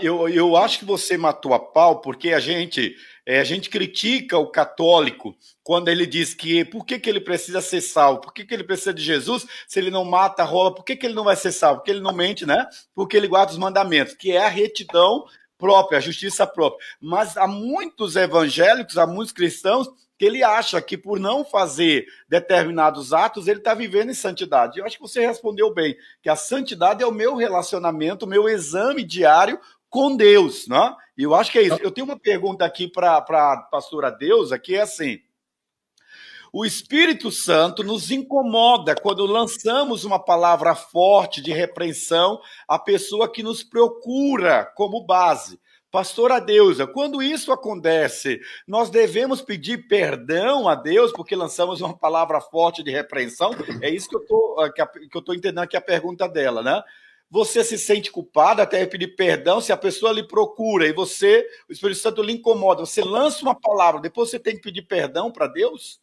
[0.01, 4.39] Eu, eu acho que você matou a pau porque a gente é, a gente critica
[4.39, 8.47] o católico quando ele diz que por que, que ele precisa ser salvo, por que,
[8.47, 11.25] que ele precisa de Jesus se ele não mata, rola, por que, que ele não
[11.25, 11.81] vai ser salvo?
[11.81, 12.67] Porque ele não mente, né?
[12.95, 15.27] Porque ele guarda os mandamentos, que é a retidão
[15.59, 16.87] própria, a justiça própria.
[16.99, 19.87] Mas há muitos evangélicos, há muitos cristãos
[20.19, 24.79] que ele acha que por não fazer determinados atos, ele está vivendo em santidade.
[24.79, 28.49] Eu acho que você respondeu bem, que a santidade é o meu relacionamento, o meu
[28.49, 30.95] exame diário com Deus, né?
[31.17, 31.79] E eu acho que é isso.
[31.83, 35.21] Eu tenho uma pergunta aqui para a pastora Deusa, que é assim,
[36.53, 43.43] o Espírito Santo nos incomoda quando lançamos uma palavra forte de repreensão à pessoa que
[43.43, 45.61] nos procura como base.
[45.91, 52.41] Pastora Deusa, quando isso acontece, nós devemos pedir perdão a Deus porque lançamos uma palavra
[52.41, 53.53] forte de repreensão?
[53.81, 56.83] É isso que eu tô, eh, que eu estou entendendo aqui a pergunta dela, né?
[57.31, 61.73] Você se sente culpado até pedir perdão se a pessoa lhe procura e você, o
[61.73, 65.47] Espírito Santo lhe incomoda, você lança uma palavra, depois você tem que pedir perdão para
[65.47, 66.01] Deus?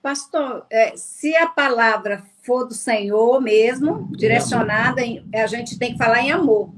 [0.00, 5.02] Pastor, é, se a palavra for do Senhor mesmo, direcionada,
[5.34, 6.72] a gente tem que falar em amor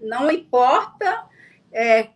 [0.00, 1.24] não importa
[1.72, 2.08] é,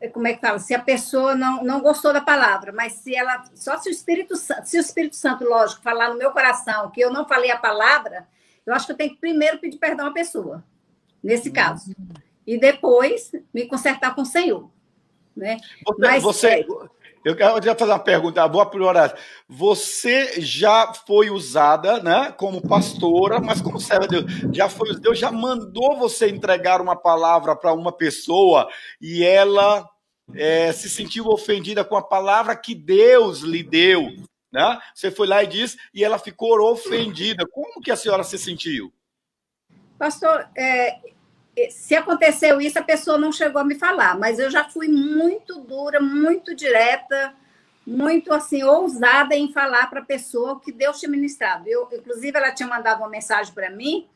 [0.00, 3.14] é, como é que fala, se a pessoa não, não gostou da palavra, mas se
[3.14, 6.90] ela, só se o Espírito Santo, se o Espírito Santo, lógico, falar no meu coração
[6.90, 8.26] que eu não falei a palavra,
[8.64, 10.64] eu acho que eu tenho que primeiro pedir perdão à pessoa,
[11.22, 11.94] nesse caso,
[12.46, 14.70] e depois me consertar com o Senhor,
[15.36, 15.58] né?
[15.86, 16.66] Você, mas, você, é,
[17.26, 19.20] eu quero fazer uma pergunta, boa prioridade.
[19.48, 25.18] Você já foi usada, né, como pastora, mas como serva de Deus, já foi, Deus
[25.18, 28.68] já mandou você entregar uma palavra para uma pessoa
[29.00, 29.84] e ela
[30.34, 34.06] é, se sentiu ofendida com a palavra que Deus lhe deu,
[34.52, 34.78] né?
[34.94, 37.44] Você foi lá e disse e ela ficou ofendida.
[37.50, 38.92] Como que a senhora se sentiu?
[39.98, 41.00] Pastor, é,
[41.70, 45.58] se aconteceu isso, a pessoa não chegou a me falar, mas eu já fui muito
[45.60, 47.34] dura, muito direta,
[47.86, 51.68] muito assim, ousada em falar para a pessoa o que Deus tinha ministrado.
[51.68, 54.06] Eu, inclusive, ela tinha mandado uma mensagem para mim,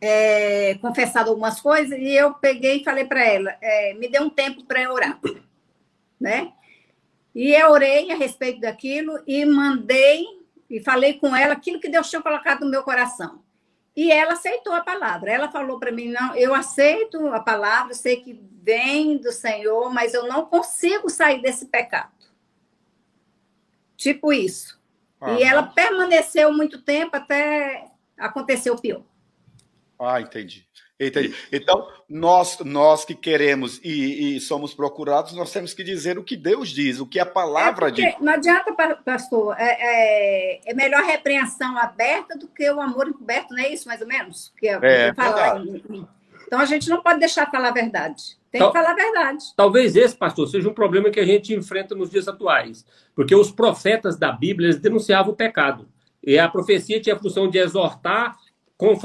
[0.00, 4.30] é, confessado algumas coisas, e eu peguei e falei para ela: é, me dê um
[4.30, 5.18] tempo para orar.
[6.18, 6.50] Né?
[7.34, 10.24] E eu orei a respeito daquilo e mandei
[10.70, 13.42] e falei com ela aquilo que Deus tinha colocado no meu coração.
[13.96, 15.32] E ela aceitou a palavra.
[15.32, 20.12] Ela falou para mim: não, eu aceito a palavra, sei que vem do Senhor, mas
[20.12, 22.12] eu não consigo sair desse pecado.
[23.96, 24.78] Tipo isso.
[25.38, 29.02] E ela permaneceu muito tempo até acontecer o pior.
[29.98, 30.65] Ah, entendi.
[30.98, 31.34] Entendi.
[31.52, 36.36] Então, nós, nós que queremos e, e, somos procurados, nós temos que dizer o que
[36.36, 38.14] Deus diz, o que a palavra é diz.
[38.18, 38.72] Não adianta,
[39.04, 43.86] pastor, é, é, é, melhor repreensão aberta do que o amor encoberto, não é isso,
[43.86, 44.52] mais ou menos?
[44.58, 45.62] Que é, é falar.
[46.46, 48.38] Então, a gente não pode deixar falar a verdade.
[48.50, 49.44] Tem Tal, que falar a verdade.
[49.54, 52.86] Talvez esse, pastor, seja um problema que a gente enfrenta nos dias atuais.
[53.14, 55.86] Porque os profetas da Bíblia eles denunciavam o pecado.
[56.24, 58.36] E a profecia tinha a função de exortar,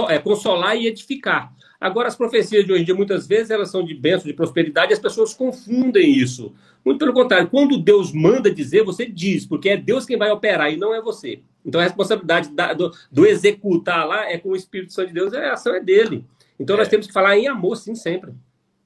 [0.08, 1.52] é, consolar e edificar.
[1.82, 4.92] Agora, as profecias de hoje em dia, muitas vezes, elas são de bênção, de prosperidade,
[4.92, 6.54] e as pessoas confundem isso.
[6.86, 10.72] Muito pelo contrário, quando Deus manda dizer, você diz, porque é Deus quem vai operar
[10.72, 11.42] e não é você.
[11.66, 15.34] Então, a responsabilidade da, do, do, executar lá é com o Espírito Santo de Deus,
[15.34, 16.24] a ação é dele.
[16.60, 16.80] Então, é.
[16.80, 18.32] nós temos que falar em amor, sim, sempre.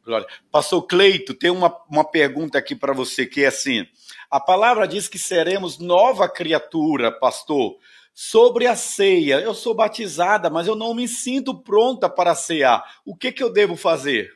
[0.05, 0.27] Glória.
[0.49, 3.85] Pastor Cleito, tem uma, uma pergunta aqui para você, que é assim:
[4.31, 7.75] a palavra diz que seremos nova criatura, pastor
[8.15, 9.41] sobre a ceia.
[9.41, 12.81] Eu sou batizada, mas eu não me sinto pronta para cear.
[13.05, 14.31] O que, que eu devo fazer?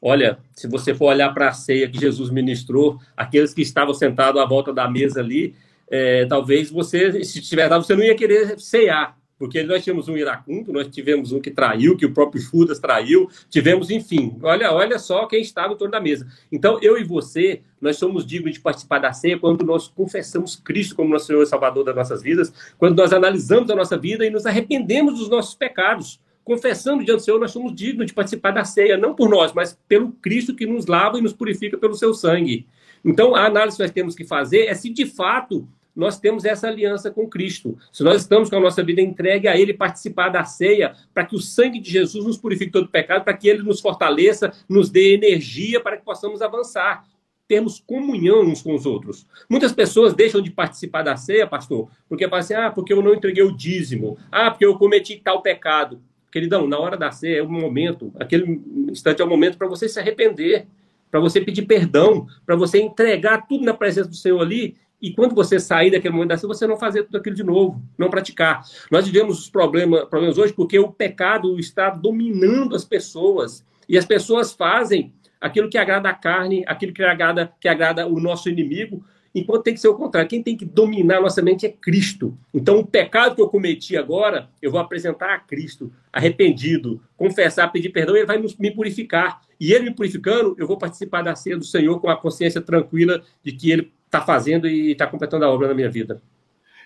[0.00, 4.40] Olha, se você for olhar para a ceia que Jesus ministrou, aqueles que estavam sentados
[4.40, 5.54] à volta da mesa ali,
[5.88, 10.16] é, talvez você, se tiver dado, você não ia querer cear porque nós tínhamos um
[10.16, 15.00] iracundo, nós tivemos um que traiu, que o próprio Judas traiu, tivemos, enfim, olha, olha
[15.00, 16.28] só quem estava em torno da mesa.
[16.52, 20.94] Então, eu e você, nós somos dignos de participar da ceia quando nós confessamos Cristo
[20.94, 24.30] como nosso Senhor e Salvador das nossas vidas, quando nós analisamos a nossa vida e
[24.30, 26.20] nos arrependemos dos nossos pecados.
[26.44, 29.76] Confessando diante do Senhor, nós somos dignos de participar da ceia, não por nós, mas
[29.88, 32.64] pelo Cristo que nos lava e nos purifica pelo seu sangue.
[33.04, 36.68] Então, a análise que nós temos que fazer é se de fato nós temos essa
[36.68, 37.78] aliança com Cristo.
[37.92, 41.36] Se nós estamos com a nossa vida entregue a Ele, participar da ceia, para que
[41.36, 45.14] o sangue de Jesus nos purifique todo pecado, para que Ele nos fortaleça, nos dê
[45.14, 47.04] energia para que possamos avançar.
[47.46, 49.26] Termos comunhão uns com os outros.
[49.48, 53.12] Muitas pessoas deixam de participar da ceia, pastor, porque falam assim: ah, porque eu não
[53.12, 56.00] entreguei o dízimo, ah, porque eu cometi tal pecado.
[56.30, 59.86] Queridão, na hora da ceia é o momento, aquele instante é o momento para você
[59.86, 60.66] se arrepender,
[61.10, 65.34] para você pedir perdão, para você entregar tudo na presença do Senhor ali e quando
[65.34, 68.62] você sair daquele momento assim, você não fazer tudo aquilo de novo, não praticar.
[68.88, 73.66] Nós vivemos os problemas, problemas hoje porque o pecado está dominando as pessoas.
[73.88, 78.20] E as pessoas fazem aquilo que agrada a carne, aquilo que agrada, que agrada o
[78.20, 80.28] nosso inimigo, enquanto tem que ser o contrário.
[80.28, 82.38] Quem tem que dominar a nossa mente é Cristo.
[82.54, 87.88] Então, o pecado que eu cometi agora, eu vou apresentar a Cristo, arrependido, confessar, pedir
[87.88, 89.40] perdão, ele vai me purificar.
[89.58, 93.20] E ele me purificando, eu vou participar da ceia do Senhor com a consciência tranquila
[93.42, 96.20] de que ele está fazendo e está completando a obra na minha vida.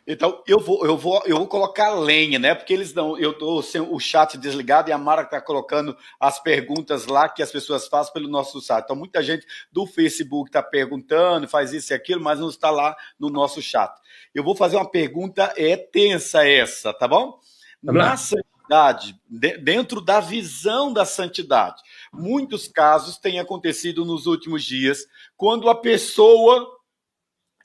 [0.06, 2.54] Então, eu vou, eu vou, eu vou colocar lenha, né?
[2.54, 3.18] Porque eles não.
[3.18, 7.42] Eu estou sem o chat desligado e a Mara está colocando as perguntas lá que
[7.42, 8.84] as pessoas fazem pelo nosso site.
[8.84, 12.96] Então, muita gente do Facebook está perguntando, faz isso e aquilo, mas não está lá
[13.18, 13.92] no nosso chat.
[14.32, 17.40] Eu vou fazer uma pergunta, é tensa essa, tá bom?
[17.82, 18.16] Vamos Na lá.
[18.16, 25.04] santidade, dentro da visão da santidade, muitos casos têm acontecido nos últimos dias,
[25.36, 26.75] quando a pessoa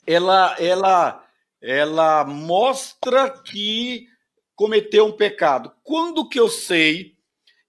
[0.06, 1.24] ela, ela,
[1.60, 4.06] ela mostra que
[4.54, 5.72] cometeu um pecado.
[5.82, 7.16] Quando que eu sei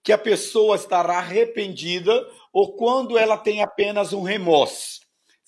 [0.04, 5.03] que a pessoa estará arrependida ou quando ela tem apenas um remorso?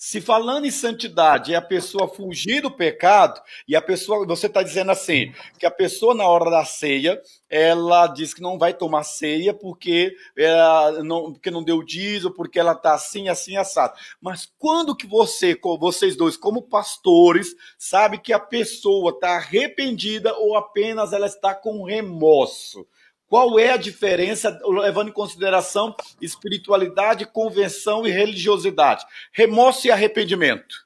[0.08, 4.62] Se falando em santidade é a pessoa fugir do pecado, e a pessoa, você está
[4.62, 9.02] dizendo assim, que a pessoa na hora da ceia, ela diz que não vai tomar
[9.02, 13.96] ceia porque, ela não, porque não deu dízimo, porque ela está assim, assim, assado.
[14.22, 20.56] Mas quando que você, vocês dois, como pastores, sabe que a pessoa está arrependida ou
[20.56, 22.86] apenas ela está com remorso?
[23.28, 29.04] Qual é a diferença, levando em consideração espiritualidade, convenção e religiosidade?
[29.34, 30.86] Remorso e arrependimento.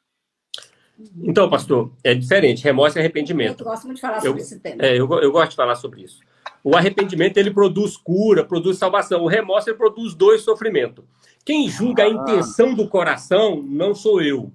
[1.22, 3.62] Então, pastor, é diferente, remorso e arrependimento.
[3.62, 4.84] Eu gosto muito de falar sobre esse tema.
[4.84, 6.20] É, eu, eu gosto de falar sobre isso.
[6.64, 9.24] O arrependimento, ele produz cura, produz salvação.
[9.24, 11.06] O remorso, ele produz dois sofrimento.
[11.46, 12.08] Quem julga ah.
[12.08, 14.52] a intenção do coração não sou eu.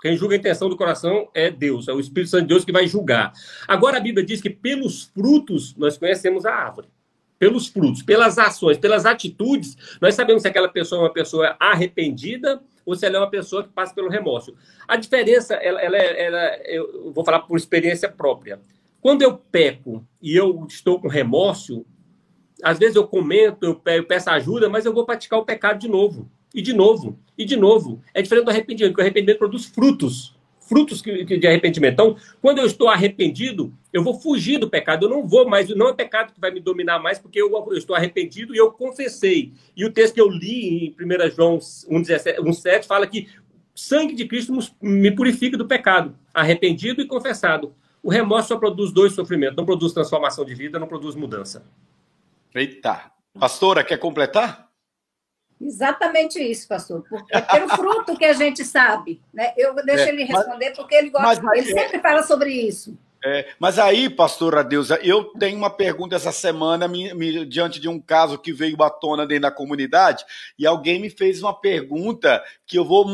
[0.00, 2.70] Quem julga a intenção do coração é Deus, é o Espírito Santo de Deus que
[2.70, 3.32] vai julgar.
[3.66, 6.88] Agora a Bíblia diz que pelos frutos nós conhecemos a árvore
[7.38, 12.60] pelos frutos, pelas ações, pelas atitudes, nós sabemos se aquela pessoa é uma pessoa arrependida
[12.84, 14.54] ou se ela é uma pessoa que passa pelo remorso.
[14.86, 18.60] A diferença, ela, ela, é, ela, eu vou falar por experiência própria.
[19.00, 21.86] Quando eu peco e eu estou com remorso,
[22.62, 26.28] às vezes eu comento, eu peço ajuda, mas eu vou praticar o pecado de novo,
[26.52, 28.02] e de novo, e de novo.
[28.12, 30.36] É diferente do arrependimento, porque o arrependimento produz frutos
[30.68, 31.94] frutos de arrependimento.
[31.94, 35.88] Então, quando eu estou arrependido, eu vou fugir do pecado, eu não vou mais, não
[35.88, 39.52] é pecado que vai me dominar mais, porque eu, eu estou arrependido e eu confessei.
[39.76, 43.28] E o texto que eu li em 1 João 1,7 fala que
[43.74, 47.74] sangue de Cristo me purifica do pecado, arrependido e confessado.
[48.02, 51.64] O remorso só produz dois sofrimentos, não produz transformação de vida, não produz mudança.
[52.54, 53.10] Eita.
[53.38, 54.68] Pastora, quer completar?
[55.60, 57.04] Exatamente isso, pastor.
[57.08, 59.20] Porque é pelo fruto que a gente sabe.
[59.32, 59.52] Né?
[59.56, 62.96] Eu deixo é, ele responder mas, porque ele gosta, mas, ele sempre fala sobre isso.
[63.24, 67.88] É, mas aí, pastora Deusa, eu tenho uma pergunta essa semana me, me, diante de
[67.88, 70.24] um caso que veio à tona dentro da comunidade
[70.56, 73.04] e alguém me fez uma pergunta que eu vou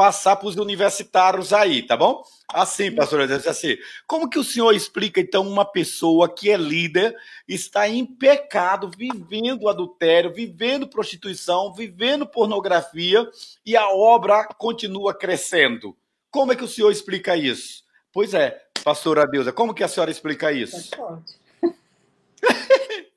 [0.00, 2.22] passar para os universitários aí, tá bom?
[2.48, 7.14] Assim, pastor, assim, como que o senhor explica, então, uma pessoa que é líder,
[7.46, 13.28] está em pecado, vivendo adultério, vivendo prostituição, vivendo pornografia,
[13.64, 15.94] e a obra continua crescendo?
[16.30, 17.84] Como é que o senhor explica isso?
[18.10, 20.90] Pois é, pastora Deusa, como que a senhora explica isso?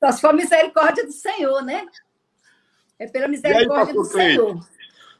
[0.00, 1.86] Só se for misericórdia do Senhor, né?
[2.98, 4.60] É pela misericórdia aí, do Senhor.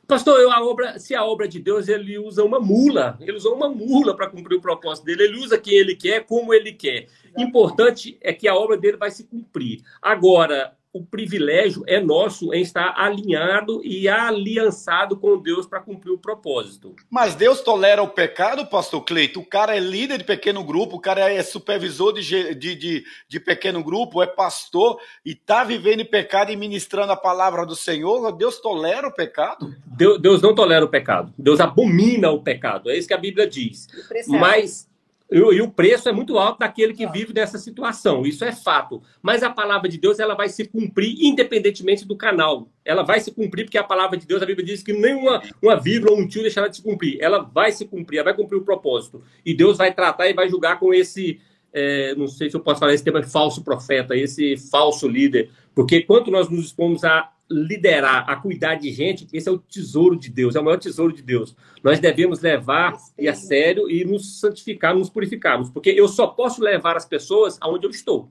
[0.06, 3.70] Pastor, a obra, se a obra de Deus, ele usa uma mula, ele usou uma
[3.70, 7.08] mula para cumprir o propósito dele, ele usa quem ele quer, como ele quer.
[7.38, 9.82] Importante é que a obra dele vai se cumprir.
[10.02, 16.18] Agora, o privilégio é nosso em estar alinhado e aliançado com Deus para cumprir o
[16.18, 16.94] propósito.
[17.10, 19.40] Mas Deus tolera o pecado, pastor Cleito?
[19.40, 23.40] O cara é líder de pequeno grupo, o cara é supervisor de, de, de, de
[23.40, 28.30] pequeno grupo, é pastor e está vivendo em pecado e ministrando a palavra do Senhor.
[28.30, 29.74] Deus tolera o pecado?
[29.84, 31.34] Deus, Deus não tolera o pecado.
[31.36, 32.88] Deus abomina o pecado.
[32.88, 33.88] É isso que a Bíblia diz.
[34.28, 34.88] Mas
[35.30, 38.26] e, o preço é muito alto daquele que vive nessa situação.
[38.26, 39.02] Isso é fato.
[39.22, 42.68] Mas a palavra de Deus ela vai se cumprir independentemente do canal.
[42.84, 45.76] Ela vai se cumprir porque a palavra de Deus, a Bíblia diz que nenhuma uma
[45.76, 47.18] vírgula ou um tio deixará de se cumprir.
[47.20, 49.22] Ela vai se cumprir, ela vai cumprir o propósito.
[49.44, 51.40] E Deus vai tratar e vai julgar com esse,
[51.72, 55.50] é, não sei se eu posso falar esse tema, falso profeta, esse falso líder.
[55.74, 60.16] Porque quanto nós nos expomos a liderar, a cuidar de gente, esse é o tesouro
[60.16, 61.56] de Deus, é o maior tesouro de Deus.
[61.82, 66.62] Nós devemos levar e a sério e nos santificar, nos purificarmos, porque eu só posso
[66.62, 68.30] levar as pessoas aonde eu estou.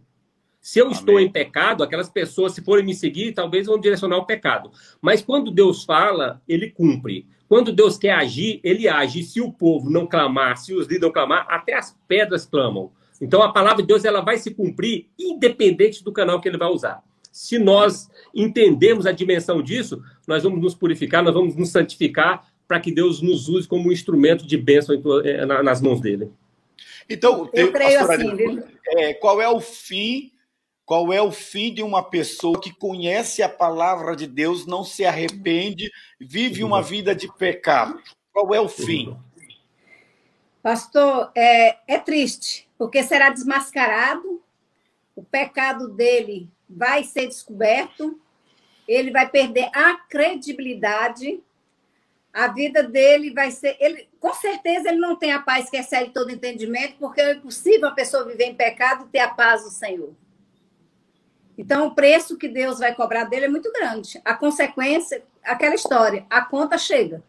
[0.59, 0.97] Se eu Amém.
[0.97, 4.71] estou em pecado, aquelas pessoas, se forem me seguir, talvez vão direcionar o pecado.
[5.01, 7.28] Mas quando Deus fala, ele cumpre.
[7.49, 9.19] Quando Deus quer agir, ele age.
[9.19, 12.91] E se o povo não clamar, se os líderes não clamar, até as pedras clamam.
[13.19, 16.69] Então a palavra de Deus ela vai se cumprir independente do canal que ele vai
[16.69, 17.03] usar.
[17.34, 22.79] Se nós entendemos a dimensão disso, nós vamos nos purificar, nós vamos nos santificar para
[22.79, 26.31] que Deus nos use como um instrumento de bênção eh, nas mãos dele.
[27.09, 30.31] Então, eu creio assim, é, qual é o fim?
[30.86, 35.03] Qual é o fim de uma pessoa que conhece a palavra de Deus, não se
[35.03, 37.99] arrepende, vive uma vida de pecado?
[38.31, 39.17] Qual é o fim?
[40.61, 44.39] Pastor, é, é triste, porque será desmascarado,
[45.15, 48.19] o pecado dele vai ser descoberto,
[48.88, 51.41] ele vai perder a credibilidade,
[52.34, 53.78] a vida dele vai ser.
[53.80, 57.88] Ele, com certeza ele não tem a paz que excede todo entendimento, porque é impossível
[57.88, 60.13] a pessoa viver em pecado e ter a paz do Senhor.
[61.57, 64.19] Então, o preço que Deus vai cobrar dele é muito grande.
[64.26, 67.24] A consequência, aquela história, a conta chega.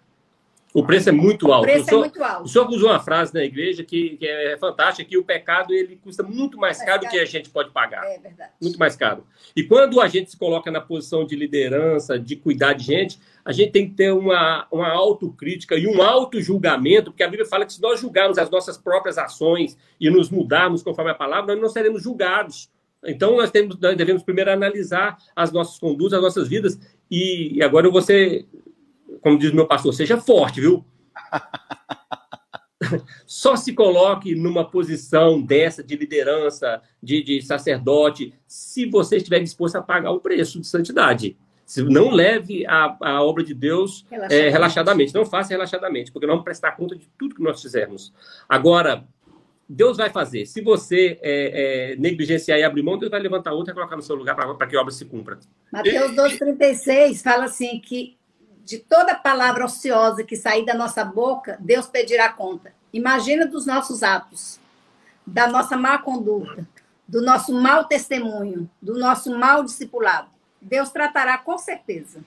[0.74, 1.62] O preço é muito alto.
[1.62, 2.44] O preço é senhor, é muito alto.
[2.44, 5.94] O senhor usou uma frase na igreja que, que é fantástica, que o pecado ele
[6.02, 8.04] custa muito mais, mais caro do que a gente pode pagar.
[8.04, 8.50] É verdade.
[8.60, 9.24] Muito mais caro.
[9.54, 13.52] E quando a gente se coloca na posição de liderança, de cuidar de gente, a
[13.52, 17.72] gente tem que ter uma, uma autocrítica e um auto-julgamento, porque a Bíblia fala que
[17.72, 21.68] se nós julgarmos as nossas próprias ações e nos mudarmos conforme a palavra, nós não
[21.68, 22.68] seremos julgados.
[23.06, 26.76] Então, nós, temos, nós devemos primeiro analisar as nossas condutas, as nossas vidas.
[27.08, 28.48] E, e agora eu vou ser
[29.24, 30.84] como diz meu pastor, seja forte, viu?
[33.26, 39.76] Só se coloque numa posição dessa de liderança, de, de sacerdote, se você estiver disposto
[39.76, 41.38] a pagar o preço de santidade.
[41.64, 44.46] Se não leve a, a obra de Deus relaxadamente.
[44.46, 48.12] É, relaxadamente, não faça relaxadamente, porque nós vamos prestar conta de tudo que nós fizermos.
[48.46, 49.08] Agora,
[49.66, 50.44] Deus vai fazer.
[50.44, 54.02] Se você é, é, negligenciar e abrir mão, Deus vai levantar outra e colocar no
[54.02, 55.38] seu lugar para que a obra se cumpra.
[55.72, 58.18] Mateus 2,36 fala assim que
[58.64, 62.72] de toda palavra ociosa que sair da nossa boca, Deus pedirá conta.
[62.92, 64.58] Imagina dos nossos atos,
[65.26, 66.66] da nossa má conduta,
[67.06, 70.28] do nosso mau testemunho, do nosso mau discipulado.
[70.60, 72.24] Deus tratará com certeza.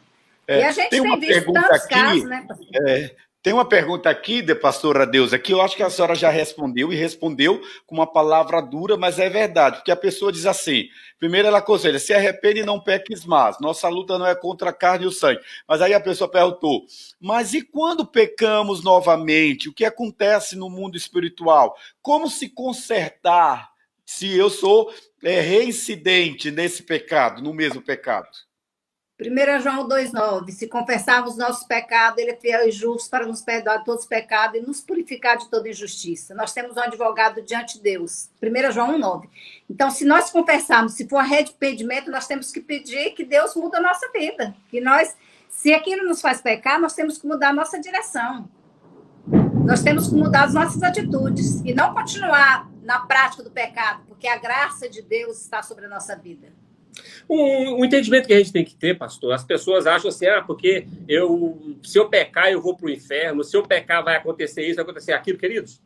[0.47, 2.47] É, e a gente tem, tem visto tantos aqui, casos, né?
[2.87, 6.29] É, tem uma pergunta aqui, de pastora Deusa, que eu acho que a senhora já
[6.29, 10.85] respondeu, e respondeu com uma palavra dura, mas é verdade, porque a pessoa diz assim:
[11.19, 14.73] primeiro ela aconselha, se arrepende e não peques mais, nossa luta não é contra a
[14.73, 15.39] carne e o sangue.
[15.67, 16.85] Mas aí a pessoa perguntou:
[17.21, 19.69] mas e quando pecamos novamente?
[19.69, 21.75] O que acontece no mundo espiritual?
[22.01, 23.69] Como se consertar
[24.05, 24.91] se eu sou
[25.23, 28.46] é, reincidente nesse pecado, no mesmo pecado?
[29.19, 33.83] 1 João 2,9: Se confessarmos nossos pecados, ele é fiel e justo para nos perdoar
[33.83, 36.35] todos os pecados e nos purificar de toda injustiça.
[36.35, 38.29] Nós temos um advogado diante de Deus.
[38.41, 39.27] 1 João 1,9.
[39.67, 43.81] Então, se nós confessarmos, se for arrependimento, nós temos que pedir que Deus mude a
[43.81, 44.55] nossa vida.
[44.69, 45.17] Que nós,
[45.49, 48.47] se aquilo nos faz pecar, nós temos que mudar a nossa direção.
[49.65, 54.27] Nós temos que mudar as nossas atitudes e não continuar na prática do pecado, porque
[54.27, 56.53] a graça de Deus está sobre a nossa vida.
[57.29, 60.41] Um, um, entendimento que a gente tem que ter, pastor, as pessoas acham assim, ah,
[60.41, 64.65] porque eu, se eu pecar, eu vou para o inferno, se eu pecar, vai acontecer
[64.65, 65.81] isso, vai acontecer aquilo, queridos.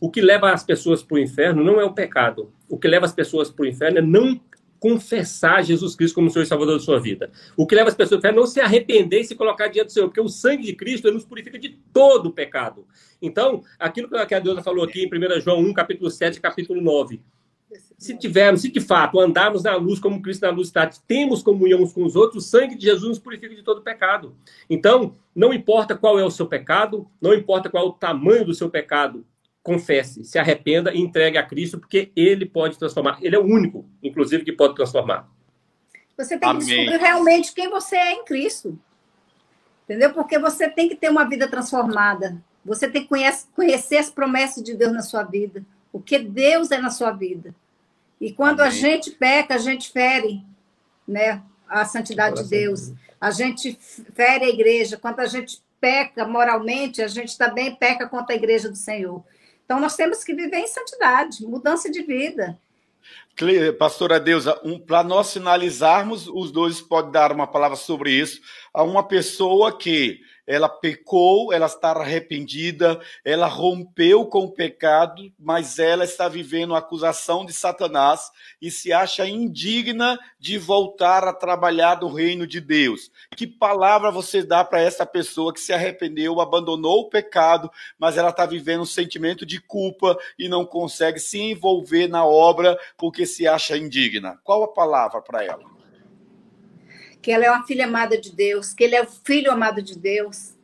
[0.00, 2.52] O que leva as pessoas para o inferno não é o pecado.
[2.68, 4.40] O que leva as pessoas para o inferno é não
[4.78, 7.30] confessar Jesus Cristo como Senhor e Salvador da sua vida.
[7.56, 9.92] O que leva as pessoas para é não se arrepender e se colocar diante do
[9.92, 12.86] Senhor, porque o sangue de Cristo nos purifica de todo o pecado.
[13.20, 17.20] Então, aquilo que a Deus falou aqui em 1 João 1, capítulo 7, capítulo 9
[17.98, 21.82] se tivermos, se de fato andarmos na luz como Cristo na luz está, temos comunhão
[21.82, 24.36] uns com os outros, o sangue de Jesus nos purifica de todo pecado.
[24.70, 28.54] Então, não importa qual é o seu pecado, não importa qual é o tamanho do
[28.54, 29.26] seu pecado,
[29.62, 33.18] confesse, se arrependa e entregue a Cristo, porque Ele pode transformar.
[33.20, 35.28] Ele é o único, inclusive, que pode transformar.
[36.16, 36.60] Você tem Amém.
[36.60, 38.78] que descobrir realmente quem você é em Cristo.
[39.84, 40.12] Entendeu?
[40.12, 42.42] Porque você tem que ter uma vida transformada.
[42.64, 43.08] Você tem que
[43.54, 45.64] conhecer as promessas de Deus na sua vida.
[45.98, 47.52] O que Deus é na sua vida.
[48.20, 48.72] E quando Amém.
[48.72, 50.44] a gente peca, a gente fere
[51.06, 52.92] né, a santidade de Deus.
[53.20, 53.76] A gente
[54.14, 54.96] fere a igreja.
[54.96, 59.24] Quando a gente peca moralmente, a gente também peca contra a igreja do Senhor.
[59.64, 62.56] Então, nós temos que viver em santidade, mudança de vida.
[63.76, 68.40] Pastora Deusa, um, para nós finalizarmos, os dois podem dar uma palavra sobre isso,
[68.72, 75.78] a uma pessoa que ela pecou, ela está arrependida, ela rompeu com o pecado, mas
[75.78, 78.30] ela está vivendo a acusação de Satanás
[78.60, 83.12] e se acha indigna de voltar a trabalhar no reino de Deus.
[83.36, 88.30] Que palavra você dá para essa pessoa que se arrependeu, abandonou o pecado, mas ela
[88.30, 93.46] está vivendo um sentimento de culpa e não consegue se envolver na obra porque se
[93.46, 94.40] acha indigna?
[94.42, 95.77] Qual a palavra para ela?
[97.20, 99.98] Que ela é uma filha amada de Deus, que ele é o filho amado de
[99.98, 100.54] Deus,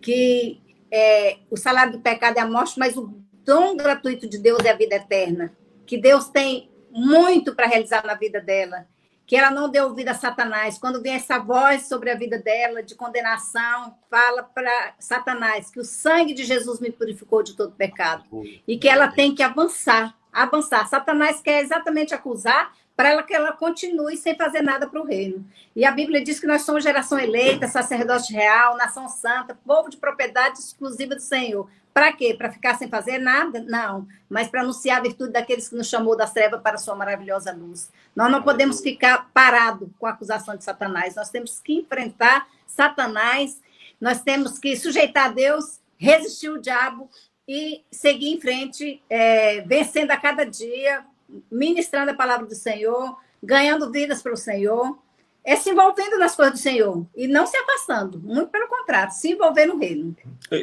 [0.00, 0.60] que
[0.90, 3.12] é, o salário do pecado é a morte, mas o
[3.44, 5.52] dom gratuito de Deus é a vida eterna,
[5.86, 8.86] que Deus tem muito para realizar na vida dela,
[9.26, 10.78] que ela não deu ouvido a Satanás.
[10.78, 15.84] Quando vem essa voz sobre a vida dela de condenação, fala para Satanás que o
[15.84, 18.24] sangue de Jesus me purificou de todo pecado
[18.68, 20.86] e que ela tem que avançar, avançar.
[20.86, 25.44] Satanás quer exatamente acusar para ela que ela continue sem fazer nada para o reino.
[25.74, 29.96] E a Bíblia diz que nós somos geração eleita, sacerdote real, nação santa, povo de
[29.96, 31.68] propriedade exclusiva do Senhor.
[31.92, 32.34] Para quê?
[32.34, 33.60] Para ficar sem fazer nada?
[33.60, 36.96] Não, mas para anunciar a virtude daqueles que nos chamou das trevas para a sua
[36.96, 37.90] maravilhosa luz.
[38.14, 41.14] Nós não podemos ficar parado com a acusação de Satanás.
[41.14, 43.60] Nós temos que enfrentar Satanás,
[44.00, 47.08] nós temos que sujeitar a Deus, resistir o diabo
[47.46, 51.04] e seguir em frente, é, vencendo a cada dia,
[51.50, 54.98] ministrando a palavra do Senhor, ganhando vidas para o Senhor,
[55.44, 59.32] é se envolvendo nas coisas do Senhor e não se afastando, muito pelo contrário, se
[59.32, 60.16] envolver no reino.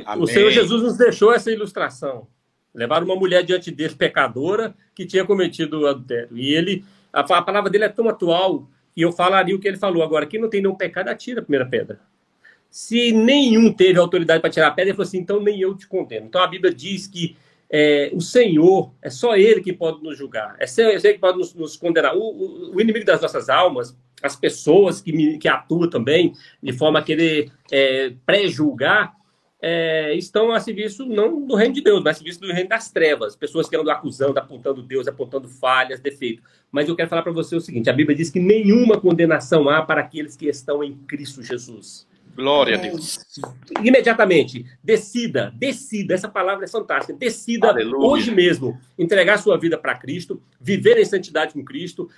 [0.06, 0.24] Amém.
[0.24, 2.28] O Senhor Jesus nos deixou essa ilustração.
[2.74, 6.36] Levaram uma mulher diante dele, pecadora, que tinha cometido o adultério.
[6.38, 6.84] E ele,
[7.14, 10.02] a, a palavra dele é tão atual que eu falaria o que ele falou.
[10.02, 12.00] Agora, quem não tem nenhum pecado, atira a primeira pedra.
[12.70, 15.86] Se nenhum teve autoridade para tirar a pedra, ele falou assim: então nem eu te
[15.88, 16.26] condeno.
[16.26, 17.36] Então a Bíblia diz que
[17.74, 21.38] é, o Senhor, é só Ele que pode nos julgar, é só Ele que pode
[21.38, 22.18] nos, nos condenar.
[22.18, 27.00] O, o, o, inimigo das nossas almas, as pessoas que, que atuam também, de forma
[27.00, 29.14] a querer é, pré-julgar,
[29.62, 32.92] é, estão a serviço não do reino de Deus, mas a serviço do reino das
[32.92, 33.38] trevas.
[33.38, 36.44] Pessoas que andam acusando, apontando Deus, apontando falhas, defeitos.
[36.70, 39.82] Mas eu quero falar para você o seguinte: a Bíblia diz que nenhuma condenação há
[39.82, 42.06] para aqueles que estão em Cristo Jesus.
[42.36, 43.20] Glória a Deus.
[43.84, 47.14] Imediatamente, decida, decida, essa palavra é fantástica.
[47.14, 48.08] Decida Aleluia.
[48.08, 52.10] hoje mesmo entregar sua vida para Cristo, viver em santidade com Cristo,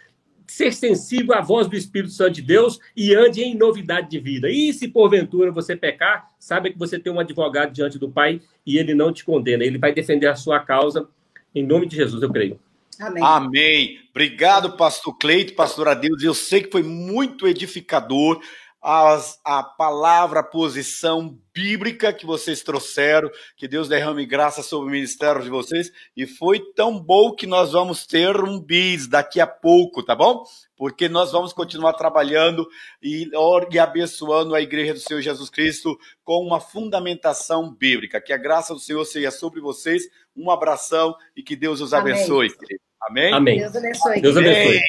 [0.48, 4.50] ser sensível à voz do Espírito Santo de Deus e ande em novidade de vida.
[4.50, 8.78] E se porventura você pecar, saiba que você tem um advogado diante do Pai e
[8.78, 11.08] ele não te condena, ele vai defender a sua causa.
[11.56, 12.60] Em nome de Jesus, eu creio.
[13.00, 13.24] Amém.
[13.24, 14.00] Amém.
[14.12, 16.22] Obrigado, pastor Cleito, pastor Adeus.
[16.24, 18.40] Eu sei que foi muito edificador
[18.84, 24.92] as, a palavra, a posição bíblica que vocês trouxeram, que Deus derrame graça sobre o
[24.92, 29.48] ministério de vocês, e foi tão bom que nós vamos ter um bis daqui a
[29.48, 30.44] pouco, tá bom?
[30.76, 32.68] Porque nós vamos continuar trabalhando
[33.02, 33.30] e,
[33.72, 38.20] e abençoando a igreja do Senhor Jesus Cristo com uma fundamentação bíblica.
[38.20, 40.10] Que a graça do Senhor seja sobre vocês.
[40.36, 42.50] Um abração e que Deus os abençoe.
[43.02, 43.34] Amém?
[43.34, 43.60] Amém.
[43.60, 44.22] Deus abençoe.
[44.22, 44.82] Deus abençoe.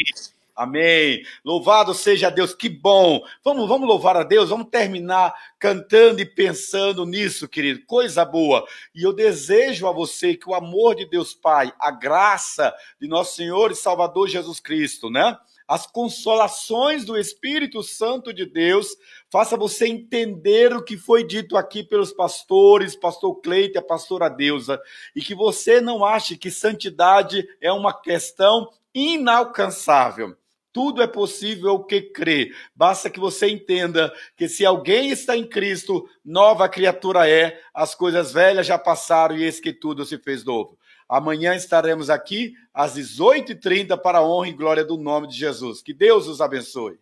[0.54, 1.24] Amém.
[1.44, 3.20] Louvado seja Deus, que bom.
[3.42, 7.84] Vamos, vamos louvar a Deus, vamos terminar cantando e pensando nisso, querido.
[7.86, 8.64] Coisa boa.
[8.94, 13.34] E eu desejo a você que o amor de Deus Pai, a graça de nosso
[13.34, 15.36] Senhor e Salvador Jesus Cristo, né?
[15.66, 18.88] As consolações do Espírito Santo de Deus,
[19.30, 24.78] faça você entender o que foi dito aqui pelos pastores, pastor Cleite, a pastora Deusa,
[25.16, 30.36] e que você não ache que santidade é uma questão inalcançável.
[30.74, 32.50] Tudo é possível ao que crê.
[32.74, 38.32] Basta que você entenda que se alguém está em Cristo, nova criatura é, as coisas
[38.32, 40.76] velhas já passaram e eis que tudo se fez novo.
[41.08, 45.80] Amanhã estaremos aqui às 18h30 para a honra e glória do nome de Jesus.
[45.80, 46.98] Que Deus os abençoe.